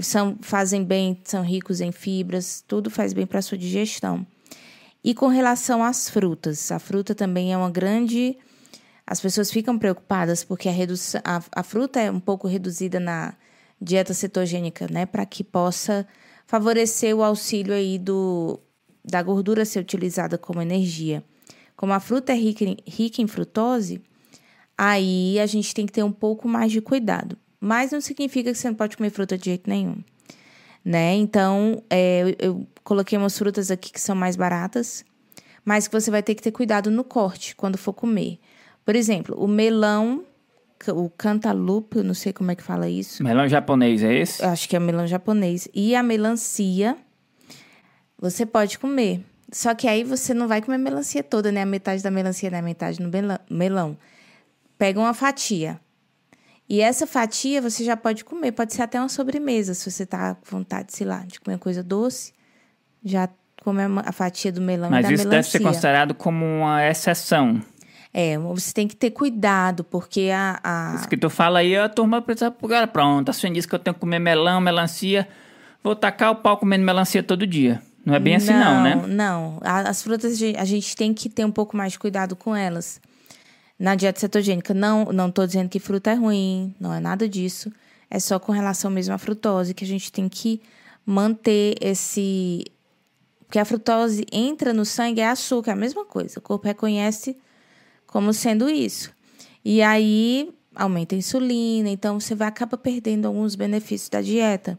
são, 0.00 0.38
fazem 0.40 0.82
bem, 0.82 1.20
são 1.24 1.42
ricos 1.42 1.80
em 1.80 1.92
fibras, 1.92 2.64
tudo 2.66 2.90
faz 2.90 3.12
bem 3.12 3.26
para 3.26 3.40
a 3.40 3.42
sua 3.42 3.58
digestão. 3.58 4.26
E 5.04 5.14
com 5.14 5.28
relação 5.28 5.82
às 5.84 6.08
frutas, 6.08 6.72
a 6.72 6.78
fruta 6.78 7.14
também 7.14 7.52
é 7.52 7.56
uma 7.56 7.70
grande. 7.70 8.36
As 9.06 9.20
pessoas 9.20 9.50
ficam 9.50 9.78
preocupadas 9.78 10.42
porque 10.44 10.68
a, 10.68 10.72
redução, 10.72 11.20
a, 11.24 11.42
a 11.52 11.62
fruta 11.62 12.00
é 12.00 12.10
um 12.10 12.20
pouco 12.20 12.48
reduzida 12.48 12.98
na 12.98 13.34
dieta 13.80 14.12
cetogênica, 14.12 14.86
né? 14.90 15.06
Para 15.06 15.24
que 15.24 15.44
possa 15.44 16.06
favorecer 16.48 17.14
o 17.14 17.22
auxílio 17.22 17.74
aí 17.74 17.98
do, 17.98 18.58
da 19.04 19.22
gordura 19.22 19.66
ser 19.66 19.80
utilizada 19.80 20.38
como 20.38 20.62
energia. 20.62 21.22
Como 21.76 21.92
a 21.92 22.00
fruta 22.00 22.32
é 22.32 22.36
rica 22.36 22.64
em, 22.64 22.78
rica 22.86 23.20
em 23.20 23.26
frutose, 23.26 24.02
aí 24.76 25.38
a 25.38 25.44
gente 25.44 25.74
tem 25.74 25.84
que 25.84 25.92
ter 25.92 26.02
um 26.02 26.10
pouco 26.10 26.48
mais 26.48 26.72
de 26.72 26.80
cuidado. 26.80 27.36
Mas 27.60 27.92
não 27.92 28.00
significa 28.00 28.50
que 28.50 28.56
você 28.56 28.66
não 28.66 28.74
pode 28.74 28.96
comer 28.96 29.10
fruta 29.10 29.36
de 29.36 29.44
jeito 29.44 29.68
nenhum. 29.68 30.02
Né? 30.82 31.16
Então, 31.16 31.82
é, 31.90 32.22
eu, 32.22 32.36
eu 32.38 32.66
coloquei 32.82 33.18
umas 33.18 33.36
frutas 33.36 33.70
aqui 33.70 33.92
que 33.92 34.00
são 34.00 34.16
mais 34.16 34.34
baratas, 34.34 35.04
mas 35.66 35.86
que 35.86 36.00
você 36.00 36.10
vai 36.10 36.22
ter 36.22 36.34
que 36.34 36.42
ter 36.42 36.50
cuidado 36.50 36.90
no 36.90 37.04
corte 37.04 37.54
quando 37.54 37.76
for 37.76 37.92
comer. 37.92 38.38
Por 38.86 38.96
exemplo, 38.96 39.36
o 39.38 39.46
melão, 39.46 40.24
o 40.88 41.10
cantaloupe, 41.10 41.98
eu 41.98 42.04
não 42.04 42.14
sei 42.14 42.32
como 42.32 42.50
é 42.50 42.54
que 42.54 42.62
fala 42.62 42.88
isso. 42.88 43.22
Melão 43.22 43.48
japonês, 43.48 44.02
é 44.02 44.14
esse? 44.14 44.44
Acho 44.44 44.68
que 44.68 44.76
é 44.76 44.78
melão 44.78 45.06
japonês. 45.06 45.68
E 45.74 45.94
a 45.94 46.02
melancia, 46.02 46.96
você 48.18 48.46
pode 48.46 48.78
comer. 48.78 49.20
Só 49.50 49.74
que 49.74 49.88
aí 49.88 50.04
você 50.04 50.34
não 50.34 50.46
vai 50.46 50.60
comer 50.60 50.76
a 50.76 50.78
melancia 50.78 51.22
toda, 51.22 51.50
né? 51.50 51.62
A 51.62 51.66
metade 51.66 52.02
da 52.02 52.10
melancia, 52.10 52.50
né? 52.50 52.58
A 52.58 52.62
metade 52.62 53.00
no 53.00 53.10
melão. 53.50 53.96
Pega 54.76 55.00
uma 55.00 55.14
fatia. 55.14 55.80
E 56.68 56.80
essa 56.80 57.06
fatia 57.06 57.62
você 57.62 57.82
já 57.82 57.96
pode 57.96 58.24
comer. 58.24 58.52
Pode 58.52 58.74
ser 58.74 58.82
até 58.82 59.00
uma 59.00 59.08
sobremesa, 59.08 59.72
se 59.72 59.90
você 59.90 60.04
tá 60.04 60.34
com 60.34 60.58
vontade, 60.58 60.94
sei 60.94 61.06
lá, 61.06 61.24
de 61.26 61.40
comer 61.40 61.58
coisa 61.58 61.82
doce. 61.82 62.32
Já 63.02 63.28
come 63.62 63.80
a 64.04 64.12
fatia 64.12 64.52
do 64.52 64.60
melão 64.60 64.90
Mas 64.90 65.00
e 65.06 65.08
da 65.08 65.14
isso 65.14 65.28
melancia. 65.28 65.40
deve 65.40 65.48
ser 65.50 65.60
considerado 65.60 66.14
como 66.14 66.44
uma 66.44 66.86
exceção. 66.86 67.62
É, 68.12 68.38
você 68.38 68.72
tem 68.72 68.88
que 68.88 68.96
ter 68.96 69.10
cuidado, 69.10 69.84
porque 69.84 70.30
a... 70.32 70.58
a... 70.62 70.94
Isso 70.96 71.08
que 71.08 71.16
tu 71.16 71.28
fala 71.28 71.58
aí, 71.60 71.76
a 71.76 71.88
turma 71.88 72.22
precisa... 72.22 72.50
Cara, 72.50 72.86
pronto, 72.86 73.28
a 73.28 73.32
senhora 73.32 73.54
disse 73.54 73.68
que 73.68 73.74
eu 73.74 73.78
tenho 73.78 73.94
que 73.94 74.00
comer 74.00 74.18
melão, 74.18 74.60
melancia... 74.60 75.28
Vou 75.82 75.94
tacar 75.94 76.32
o 76.32 76.36
pau 76.36 76.56
comendo 76.56 76.84
melancia 76.84 77.22
todo 77.22 77.46
dia. 77.46 77.80
Não 78.04 78.14
é 78.14 78.18
bem 78.18 78.34
assim, 78.34 78.52
não, 78.52 78.82
né? 78.82 78.96
Não, 79.06 79.60
As 79.62 80.02
frutas 80.02 80.40
a 80.56 80.64
gente 80.64 80.96
tem 80.96 81.14
que 81.14 81.28
ter 81.28 81.44
um 81.44 81.52
pouco 81.52 81.76
mais 81.76 81.92
de 81.92 81.98
cuidado 81.98 82.34
com 82.34 82.54
elas. 82.54 83.00
Na 83.78 83.94
dieta 83.94 84.18
cetogênica, 84.18 84.74
não, 84.74 85.04
não 85.06 85.30
tô 85.30 85.46
dizendo 85.46 85.68
que 85.68 85.78
fruta 85.78 86.10
é 86.10 86.14
ruim, 86.14 86.74
não 86.80 86.92
é 86.92 86.98
nada 86.98 87.28
disso. 87.28 87.72
É 88.10 88.18
só 88.18 88.38
com 88.38 88.50
relação 88.50 88.90
mesmo 88.90 89.14
à 89.14 89.18
frutose 89.18 89.72
que 89.72 89.84
a 89.84 89.86
gente 89.86 90.10
tem 90.10 90.28
que 90.28 90.60
manter 91.06 91.76
esse. 91.80 92.64
Porque 93.46 93.58
a 93.58 93.64
frutose 93.64 94.26
entra 94.32 94.72
no 94.72 94.84
sangue, 94.84 95.20
é 95.20 95.28
açúcar, 95.28 95.70
é 95.70 95.74
a 95.74 95.76
mesma 95.76 96.04
coisa. 96.04 96.38
O 96.38 96.42
corpo 96.42 96.66
reconhece 96.66 97.36
como 98.08 98.32
sendo 98.32 98.68
isso. 98.68 99.12
E 99.64 99.80
aí 99.80 100.52
aumenta 100.74 101.14
a 101.14 101.18
insulina, 101.18 101.88
então 101.88 102.18
você 102.18 102.34
vai 102.34 102.48
acabar 102.48 102.76
perdendo 102.78 103.26
alguns 103.26 103.54
benefícios 103.54 104.08
da 104.08 104.20
dieta. 104.20 104.76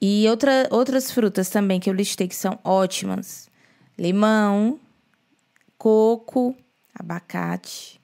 E 0.00 0.26
outra, 0.28 0.68
outras 0.70 1.10
frutas 1.10 1.50
também 1.50 1.78
que 1.80 1.90
eu 1.90 1.94
listei 1.94 2.28
que 2.28 2.36
são 2.36 2.58
ótimas: 2.64 3.48
limão, 3.98 4.78
coco, 5.76 6.56
abacate. 6.94 8.00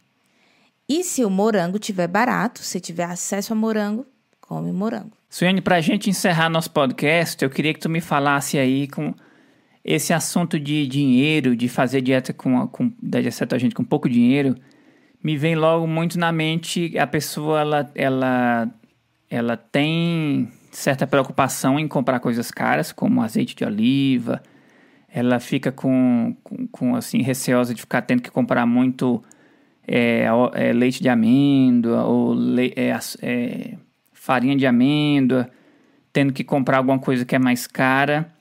E 0.88 1.03
se 1.03 1.25
o 1.25 1.31
morango 1.31 1.79
tiver 1.79 2.09
barato, 2.09 2.61
se 2.61 2.81
tiver 2.81 3.05
acesso 3.05 3.53
a 3.53 3.57
morango, 3.57 4.05
come 4.40 4.70
morango. 4.73 5.12
Suene, 5.31 5.61
para 5.61 5.77
a 5.77 5.81
gente 5.81 6.11
encerrar 6.11 6.51
nosso 6.51 6.70
podcast, 6.70 7.42
eu 7.42 7.51
queria 7.51 7.73
que 7.73 7.81
tu 7.81 7.88
me 7.88 8.01
falasse 8.01 8.59
aí 8.59 8.87
com 8.87 9.14
esse 9.85 10.12
assunto 10.12 10.59
de 10.59 10.87
dinheiro, 10.87 11.55
de 11.55 11.68
fazer 11.68 12.01
dieta 12.01 12.33
com, 12.33 12.66
com 12.68 12.92
dieta 13.03 13.59
gente 13.59 13.75
com 13.75 13.85
pouco 13.85 14.09
dinheiro, 14.09 14.55
me 15.23 15.37
vem 15.37 15.55
logo 15.55 15.87
muito 15.87 16.18
na 16.18 16.33
mente 16.33 16.99
a 16.99 17.07
pessoa 17.07 17.61
ela 17.61 17.92
ela 17.94 18.70
ela 19.31 19.57
tem 19.57 20.49
certa 20.70 21.07
preocupação 21.07 21.79
em 21.79 21.88
comprar 21.88 22.20
coisas 22.20 22.51
caras, 22.51 22.92
como 22.92 23.23
azeite 23.23 23.55
de 23.55 23.64
oliva. 23.64 24.42
Ela 25.09 25.38
fica 25.38 25.70
com, 25.70 26.37
com, 26.42 26.66
com 26.66 26.97
assim, 26.97 27.23
receosa 27.23 27.73
de 27.73 27.81
ficar 27.81 28.03
tendo 28.03 28.23
que 28.23 28.31
comprar 28.31 28.66
muito 28.66 29.23
é, 29.87 30.27
é, 30.55 30.73
leite 30.73 31.03
de 31.03 31.09
amêndoa 31.09 32.05
ou 32.05 32.35
le, 32.35 32.73
é, 32.77 32.97
é, 33.23 33.75
farinha 34.12 34.57
de 34.57 34.66
amêndoa, 34.66 35.49
tendo 36.12 36.33
que 36.33 36.42
comprar 36.42 36.79
alguma 36.79 36.99
coisa 36.99 37.25
que 37.25 37.35
é 37.35 37.38
mais 37.38 37.66
cara. 37.66 38.34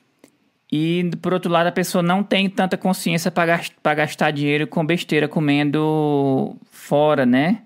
E, 0.76 1.08
por 1.22 1.34
outro 1.34 1.52
lado, 1.52 1.68
a 1.68 1.72
pessoa 1.72 2.02
não 2.02 2.24
tem 2.24 2.50
tanta 2.50 2.76
consciência 2.76 3.30
para 3.30 3.94
gastar, 3.94 4.32
dinheiro 4.32 4.66
com 4.66 4.84
besteira, 4.84 5.28
comendo 5.28 6.56
fora, 6.72 7.28
né? 7.28 7.62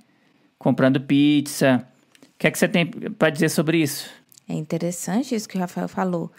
Comprando 0.59 0.99
pizza. 0.99 1.87
O 2.21 2.27
que 2.37 2.47
é 2.47 2.51
que 2.51 2.59
você 2.59 2.67
tem 2.67 2.85
para 2.85 3.29
dizer 3.29 3.47
sobre 3.47 3.77
isso? 3.77 4.09
É 4.49 4.53
interessante 4.53 5.33
isso 5.33 5.47
que 5.47 5.55
o 5.55 5.59
Rafael 5.61 5.87
falou. 5.87 6.29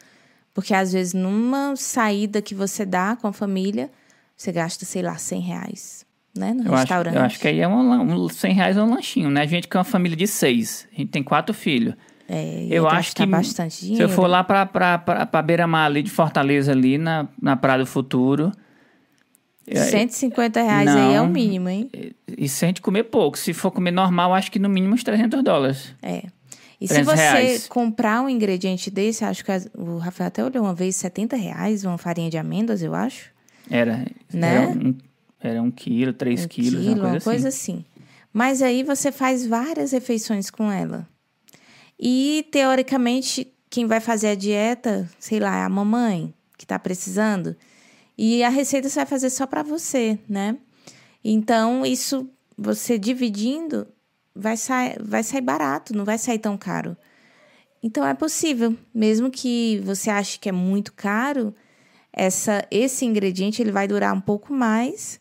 Porque 0.52 0.74
às 0.74 0.92
vezes 0.92 1.14
numa 1.14 1.74
saída 1.74 2.42
que 2.42 2.54
você 2.54 2.85
dá 2.85 3.16
com 3.16 3.26
a 3.26 3.33
família, 3.33 3.90
você 4.37 4.52
gasta, 4.52 4.85
sei 4.85 5.00
lá, 5.00 5.16
100 5.16 5.40
reais, 5.40 6.07
né? 6.37 6.52
No 6.52 6.66
eu 6.66 6.72
restaurante. 6.72 7.14
Acho, 7.14 7.18
eu 7.18 7.24
acho 7.24 7.40
que 7.40 7.48
aí 7.48 7.61
é 7.61 7.66
um, 7.66 8.24
um, 8.24 8.28
100 8.28 8.52
reais 8.52 8.76
é 8.76 8.83
um 8.83 8.90
lanchinho, 8.90 9.31
né? 9.31 9.40
A 9.40 9.46
gente 9.46 9.66
que 9.66 9.74
é 9.74 9.78
uma 9.78 9.85
família 9.85 10.18
de 10.18 10.26
seis, 10.26 10.87
a 10.92 10.96
gente 10.96 11.09
tem 11.12 11.22
quatro 11.22 11.54
filhos. 11.54 11.94
É, 12.30 12.66
Eu 12.68 12.86
acho 12.86 13.16
que 13.16 13.24
bastante 13.24 13.74
se 13.74 13.86
dinheiro. 13.86 14.04
eu 14.04 14.08
for 14.10 14.26
lá 14.26 14.44
pra 14.44 15.42
beira-mar 15.42 15.86
ali 15.86 16.02
de 16.02 16.10
Fortaleza, 16.10 16.72
ali 16.72 16.98
na, 16.98 17.26
na 17.40 17.56
Praia 17.56 17.78
do 17.78 17.86
Futuro, 17.86 18.52
150 19.66 20.62
reais 20.62 20.88
aí 20.88 21.14
é 21.14 21.20
o 21.20 21.24
Não. 21.24 21.32
mínimo, 21.32 21.68
hein? 21.68 21.90
e 22.26 22.48
se 22.48 22.64
a 22.64 22.68
gente 22.68 22.80
comer 22.80 23.04
pouco, 23.04 23.36
se 23.38 23.52
for 23.52 23.70
comer 23.70 23.90
normal, 23.90 24.32
acho 24.34 24.50
que 24.50 24.58
no 24.58 24.68
mínimo 24.68 24.94
uns 24.94 25.04
300 25.04 25.42
dólares. 25.42 25.94
É. 26.02 26.24
E 26.80 26.86
se 26.86 26.94
300 26.94 27.06
você 27.14 27.22
reais. 27.22 27.66
comprar 27.68 28.22
um 28.22 28.28
ingrediente 28.28 28.90
desse, 28.90 29.24
acho 29.24 29.44
que 29.44 29.50
o 29.76 29.98
Rafael 29.98 30.28
até 30.28 30.44
olhou 30.44 30.64
uma 30.64 30.74
vez, 30.74 30.96
70 30.96 31.36
reais, 31.36 31.84
uma 31.84 31.98
farinha 31.98 32.30
de 32.30 32.38
amêndoas, 32.38 32.82
eu 32.82 32.94
acho. 32.94 33.30
Era, 33.70 34.06
Né? 34.32 34.54
era, 34.62 34.68
um, 34.70 34.94
era 35.40 35.62
um 35.62 35.70
quilo, 35.70 36.12
três 36.12 36.44
um 36.44 36.48
quilos, 36.48 36.80
quilo, 36.84 37.06
uma 37.06 37.20
coisa 37.20 37.48
assim. 37.48 37.72
assim. 37.72 37.84
Mas 38.32 38.62
aí 38.62 38.82
você 38.82 39.10
faz 39.10 39.46
várias 39.46 39.92
refeições 39.92 40.50
com 40.50 40.70
ela. 40.70 41.06
E, 41.98 42.46
teoricamente, 42.50 43.52
quem 43.68 43.87
vai 43.87 44.00
fazer 44.00 44.28
a 44.28 44.34
dieta, 44.34 45.08
sei 45.18 45.40
lá, 45.40 45.56
é 45.56 45.62
a 45.64 45.68
mamãe 45.68 46.32
que 46.56 46.66
tá 46.66 46.78
precisando. 46.78 47.56
E 48.16 48.42
a 48.42 48.48
receita 48.48 48.88
você 48.88 48.96
vai 48.96 49.06
fazer 49.06 49.30
só 49.30 49.46
para 49.46 49.62
você, 49.62 50.18
né? 50.28 50.56
Então, 51.24 51.84
isso, 51.84 52.28
você 52.56 52.98
dividindo, 52.98 53.87
vai, 54.34 54.56
sa 54.56 54.94
vai 55.00 55.22
sair 55.22 55.40
barato, 55.40 55.94
não 55.94 56.04
vai 56.04 56.18
sair 56.18 56.38
tão 56.38 56.56
caro. 56.56 56.96
Então, 57.82 58.06
é 58.06 58.14
possível. 58.14 58.76
Mesmo 58.94 59.30
que 59.30 59.80
você 59.84 60.11
ache 60.11 60.38
que 60.38 60.48
é 60.48 60.52
muito 60.52 60.92
caro, 60.92 61.54
essa, 62.12 62.66
esse 62.70 63.04
ingrediente 63.04 63.62
ele 63.62 63.70
vai 63.70 63.87
durar 63.87 64.14
um 64.14 64.20
pouco 64.20 64.52
mais 64.52 65.20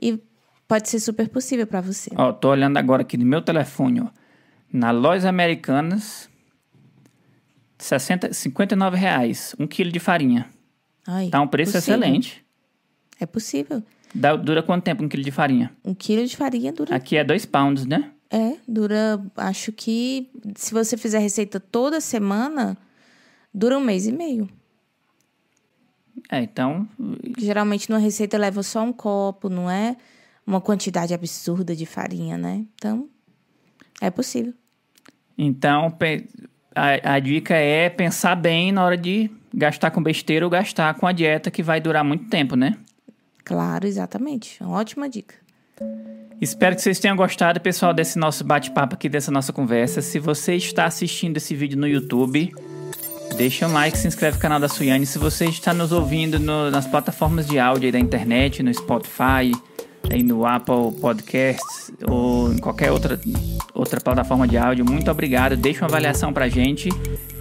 e 0.00 0.20
pode 0.68 0.88
ser 0.88 1.00
super 1.00 1.28
possível 1.28 1.66
para 1.66 1.80
você. 1.80 2.10
Ó, 2.16 2.32
tô 2.32 2.50
olhando 2.50 2.76
agora 2.76 3.02
aqui 3.02 3.16
no 3.16 3.26
meu 3.26 3.42
telefone, 3.42 4.00
ó. 4.00 4.17
Na 4.72 4.90
Lojas 4.90 5.24
Americanas, 5.24 6.28
60, 7.78 8.32
59 8.32 8.96
reais, 8.96 9.54
um 9.58 9.66
quilo 9.66 9.90
de 9.90 9.98
farinha. 10.00 10.48
Ai, 11.06 11.28
Tá 11.30 11.40
um 11.40 11.48
preço 11.48 11.72
possível. 11.72 11.94
excelente. 11.98 12.44
É 13.20 13.26
possível. 13.26 13.82
Dá- 14.14 14.36
dura 14.36 14.62
quanto 14.62 14.84
tempo 14.84 15.02
um 15.04 15.08
quilo 15.08 15.22
de 15.22 15.30
farinha? 15.30 15.74
Um 15.84 15.94
quilo 15.94 16.26
de 16.26 16.36
farinha 16.36 16.72
dura. 16.72 16.94
Aqui 16.94 17.16
é 17.16 17.24
dois 17.24 17.46
pounds, 17.46 17.86
né? 17.86 18.10
É, 18.30 18.56
dura. 18.66 19.20
Acho 19.36 19.72
que 19.72 20.30
se 20.56 20.72
você 20.74 20.96
fizer 20.96 21.18
receita 21.18 21.58
toda 21.58 22.00
semana, 22.00 22.76
dura 23.52 23.76
um 23.78 23.80
mês 23.80 24.06
e 24.06 24.12
meio. 24.12 24.48
É, 26.30 26.42
então, 26.42 26.86
Geralmente 27.38 27.88
numa 27.88 27.98
receita 28.00 28.36
leva 28.36 28.62
só 28.62 28.82
um 28.82 28.92
copo, 28.92 29.48
não 29.48 29.70
é 29.70 29.96
uma 30.46 30.60
quantidade 30.60 31.14
absurda 31.14 31.74
de 31.74 31.86
farinha, 31.86 32.36
né? 32.36 32.66
Então, 32.74 33.08
é 34.00 34.10
possível. 34.10 34.52
então 35.36 35.96
a, 36.74 37.14
a 37.14 37.18
dica 37.18 37.54
é 37.54 37.88
pensar 37.90 38.34
bem 38.36 38.70
na 38.72 38.84
hora 38.84 38.96
de 38.96 39.30
gastar 39.52 39.90
com 39.90 40.02
besteira 40.02 40.44
ou 40.46 40.50
gastar 40.50 40.94
com 40.94 41.06
a 41.06 41.12
dieta 41.12 41.50
que 41.50 41.62
vai 41.62 41.80
durar 41.80 42.04
muito 42.04 42.26
tempo, 42.28 42.54
né? 42.54 42.76
Claro, 43.44 43.86
exatamente. 43.86 44.62
Uma 44.62 44.76
ótima 44.78 45.08
dica. 45.08 45.34
Espero 46.40 46.76
que 46.76 46.82
vocês 46.82 46.98
tenham 47.00 47.16
gostado, 47.16 47.60
pessoal, 47.60 47.94
desse 47.94 48.18
nosso 48.18 48.44
bate-papo 48.44 48.94
aqui, 48.94 49.08
dessa 49.08 49.30
nossa 49.30 49.52
conversa. 49.52 50.02
Se 50.02 50.18
você 50.18 50.54
está 50.54 50.84
assistindo 50.84 51.38
esse 51.38 51.54
vídeo 51.54 51.78
no 51.78 51.88
YouTube, 51.88 52.52
deixa 53.36 53.66
um 53.66 53.72
like, 53.72 53.96
se 53.96 54.06
inscreve 54.06 54.36
no 54.36 54.40
canal 54.42 54.60
da 54.60 54.68
Suiane. 54.68 55.06
Se 55.06 55.18
você 55.18 55.46
está 55.46 55.72
nos 55.74 55.90
ouvindo 55.92 56.38
no- 56.38 56.70
nas 56.70 56.86
plataformas 56.86 57.46
de 57.46 57.58
áudio 57.58 57.86
aí 57.86 57.92
da 57.92 57.98
internet, 57.98 58.62
no 58.62 58.72
Spotify, 58.72 59.50
aí 60.10 60.22
no 60.22 60.46
Apple 60.46 60.92
Podcasts 61.00 61.90
ou 62.06 62.52
em 62.52 62.58
qualquer 62.58 62.90
outra, 62.90 63.20
outra 63.74 64.00
plataforma 64.00 64.46
de 64.46 64.56
áudio, 64.56 64.84
muito 64.84 65.10
obrigado. 65.10 65.56
Deixa 65.56 65.80
uma 65.80 65.88
avaliação 65.88 66.32
pra 66.32 66.48
gente. 66.48 66.88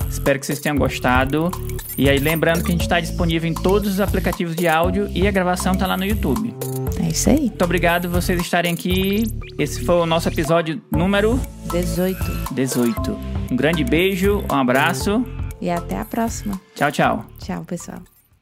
Espero 0.09 0.39
que 0.39 0.45
vocês 0.45 0.59
tenham 0.59 0.77
gostado. 0.77 1.51
E 1.97 2.09
aí, 2.09 2.19
lembrando 2.19 2.63
que 2.63 2.69
a 2.69 2.71
gente 2.71 2.81
está 2.81 2.99
disponível 2.99 3.49
em 3.49 3.53
todos 3.53 3.93
os 3.93 3.99
aplicativos 3.99 4.55
de 4.55 4.67
áudio 4.67 5.09
e 5.13 5.27
a 5.27 5.31
gravação 5.31 5.73
está 5.73 5.87
lá 5.87 5.97
no 5.97 6.05
YouTube. 6.05 6.53
É 7.03 7.09
isso 7.09 7.29
aí. 7.29 7.41
Muito 7.41 7.63
obrigado 7.63 8.09
vocês 8.09 8.39
estarem 8.39 8.73
aqui. 8.73 9.23
Esse 9.57 9.83
foi 9.83 9.95
o 9.95 10.05
nosso 10.05 10.27
episódio 10.27 10.81
número 10.91 11.39
18. 11.71 12.53
18. 12.53 13.17
Um 13.51 13.55
grande 13.55 13.83
beijo, 13.83 14.43
um 14.51 14.55
abraço. 14.55 15.25
E 15.59 15.69
até 15.69 15.99
a 15.99 16.05
próxima. 16.05 16.59
Tchau, 16.75 16.91
tchau. 16.91 17.25
Tchau, 17.39 17.63
pessoal. 17.65 18.16